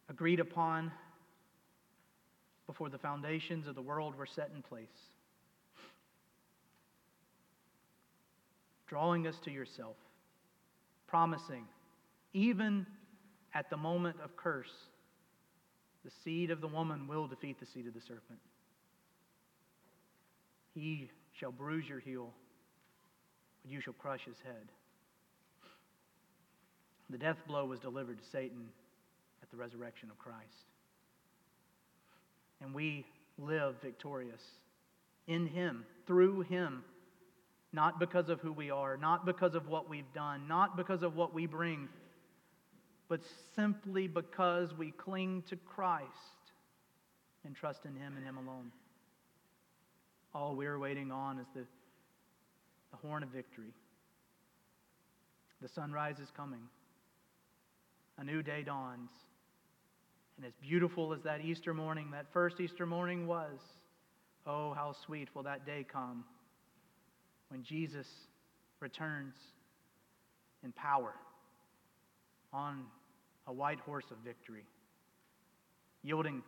Agreed 0.09 0.39
upon 0.39 0.91
before 2.65 2.89
the 2.89 2.97
foundations 2.97 3.67
of 3.67 3.75
the 3.75 3.81
world 3.81 4.15
were 4.15 4.25
set 4.25 4.51
in 4.55 4.61
place. 4.61 4.87
Drawing 8.87 9.27
us 9.27 9.35
to 9.43 9.51
yourself, 9.51 9.97
promising, 11.07 11.65
even 12.33 12.87
at 13.53 13.69
the 13.69 13.77
moment 13.77 14.17
of 14.23 14.35
curse, 14.37 14.71
the 16.05 16.11
seed 16.23 16.49
of 16.49 16.61
the 16.61 16.67
woman 16.67 17.07
will 17.07 17.27
defeat 17.27 17.59
the 17.59 17.65
seed 17.65 17.85
of 17.85 17.93
the 17.93 18.01
serpent. 18.01 18.39
He 20.73 21.09
shall 21.33 21.51
bruise 21.51 21.87
your 21.87 21.99
heel, 21.99 22.31
but 23.61 23.71
you 23.71 23.81
shall 23.81 23.93
crush 23.93 24.25
his 24.25 24.37
head. 24.43 24.71
The 27.09 27.17
death 27.17 27.37
blow 27.47 27.65
was 27.65 27.79
delivered 27.79 28.19
to 28.19 28.25
Satan 28.25 28.67
at 29.41 29.49
the 29.49 29.57
resurrection 29.57 30.09
of 30.11 30.17
Christ. 30.19 30.67
And 32.61 32.73
we 32.73 33.05
live 33.37 33.75
victorious 33.81 34.43
in 35.27 35.47
him, 35.47 35.85
through 36.05 36.41
him, 36.41 36.83
not 37.71 37.99
because 37.99 38.29
of 38.29 38.39
who 38.41 38.51
we 38.51 38.71
are, 38.71 38.97
not 38.97 39.25
because 39.25 39.55
of 39.55 39.67
what 39.67 39.89
we've 39.89 40.11
done, 40.13 40.47
not 40.47 40.75
because 40.75 41.03
of 41.03 41.15
what 41.15 41.33
we 41.33 41.45
bring, 41.45 41.87
but 43.07 43.21
simply 43.55 44.07
because 44.07 44.73
we 44.73 44.91
cling 44.91 45.43
to 45.47 45.55
Christ 45.55 46.07
and 47.45 47.55
trust 47.55 47.85
in 47.85 47.95
him 47.95 48.15
and 48.17 48.25
him 48.25 48.37
alone. 48.37 48.71
All 50.33 50.55
we 50.55 50.67
are 50.67 50.77
waiting 50.77 51.11
on 51.11 51.39
is 51.39 51.47
the, 51.55 51.65
the 52.91 52.97
horn 52.97 53.23
of 53.23 53.29
victory. 53.29 53.73
The 55.61 55.67
sunrise 55.67 56.19
is 56.19 56.29
coming. 56.35 56.61
A 58.17 58.23
new 58.23 58.43
day 58.43 58.63
dawns. 58.63 59.09
And 60.37 60.45
as 60.45 60.53
beautiful 60.61 61.13
as 61.13 61.21
that 61.23 61.41
Easter 61.41 61.73
morning, 61.73 62.11
that 62.11 62.27
first 62.31 62.59
Easter 62.59 62.85
morning 62.85 63.25
was, 63.27 63.59
oh, 64.45 64.73
how 64.73 64.95
sweet 65.05 65.29
will 65.33 65.43
that 65.43 65.65
day 65.65 65.85
come 65.91 66.23
when 67.49 67.63
Jesus 67.63 68.07
returns 68.79 69.33
in 70.63 70.71
power 70.73 71.13
on 72.53 72.85
a 73.47 73.53
white 73.53 73.79
horse 73.79 74.05
of 74.11 74.17
victory, 74.23 74.65
yielding 76.03 76.43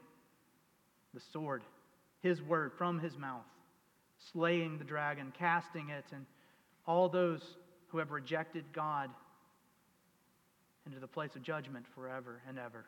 the 1.14 1.22
sword, 1.34 1.64
his 2.22 2.42
word 2.44 2.72
from 2.78 3.00
his 3.00 3.18
mouth 3.18 3.44
slaying 4.32 4.78
the 4.78 4.84
dragon, 4.84 5.34
casting 5.38 5.90
it, 5.90 6.06
and 6.14 6.26
all 6.86 7.10
those 7.10 7.42
who 7.88 7.98
have 7.98 8.12
rejected 8.12 8.66
God 8.74 9.10
into 10.86 11.00
the 11.00 11.08
place 11.08 11.36
of 11.36 11.44
judgment 11.44 11.86
forever 11.94 12.42
and 12.48 12.58
ever. 12.58 12.86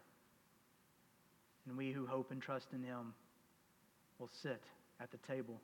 And 1.67 1.77
we 1.77 1.91
who 1.91 2.05
hope 2.05 2.31
and 2.31 2.41
trust 2.41 2.67
in 2.73 2.83
Him 2.83 3.13
will 4.19 4.29
sit 4.41 4.61
at 4.99 5.11
the 5.11 5.17
table 5.17 5.59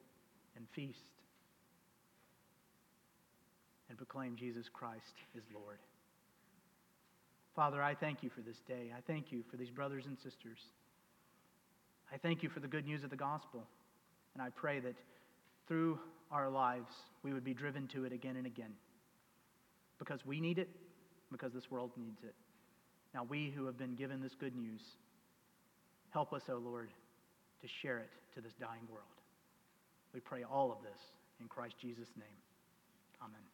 and 0.55 0.65
feast 0.73 1.11
and 3.89 3.97
proclaim 3.97 4.35
Jesus 4.35 4.67
Christ 4.71 5.15
is 5.35 5.43
Lord. 5.53 5.79
Father, 7.55 7.81
I 7.81 7.95
thank 7.95 8.23
you 8.23 8.29
for 8.29 8.41
this 8.41 8.59
day. 8.67 8.91
I 8.95 9.01
thank 9.07 9.31
you 9.31 9.43
for 9.49 9.57
these 9.57 9.71
brothers 9.71 10.05
and 10.05 10.17
sisters. 10.17 10.59
I 12.13 12.17
thank 12.17 12.43
you 12.43 12.49
for 12.49 12.59
the 12.59 12.67
good 12.67 12.85
news 12.85 13.03
of 13.03 13.09
the 13.09 13.15
gospel. 13.15 13.65
And 14.33 14.43
I 14.43 14.49
pray 14.49 14.79
that 14.79 14.95
through 15.69 15.99
our 16.31 16.49
lives, 16.49 16.91
we 17.23 17.31
would 17.31 17.45
be 17.45 17.53
driven 17.53 17.87
to 17.89 18.03
it 18.03 18.11
again 18.11 18.35
and 18.35 18.45
again. 18.45 18.73
Because 19.97 20.25
we 20.25 20.41
need 20.41 20.57
it, 20.57 20.67
because 21.31 21.53
this 21.53 21.71
world 21.71 21.91
needs 21.95 22.21
it. 22.23 22.35
Now, 23.13 23.23
we 23.23 23.53
who 23.55 23.65
have 23.67 23.77
been 23.77 23.95
given 23.95 24.21
this 24.21 24.35
good 24.37 24.55
news, 24.55 24.81
help 26.09 26.33
us, 26.33 26.41
O 26.49 26.55
oh 26.55 26.57
Lord, 26.57 26.89
to 27.61 27.67
share 27.81 27.99
it 27.99 28.09
to 28.35 28.41
this 28.41 28.53
dying 28.59 28.87
world. 28.91 29.05
We 30.13 30.19
pray 30.19 30.43
all 30.43 30.71
of 30.71 30.81
this 30.81 30.99
in 31.39 31.47
Christ 31.47 31.75
Jesus' 31.79 32.09
name. 32.17 32.37
Amen. 33.21 33.48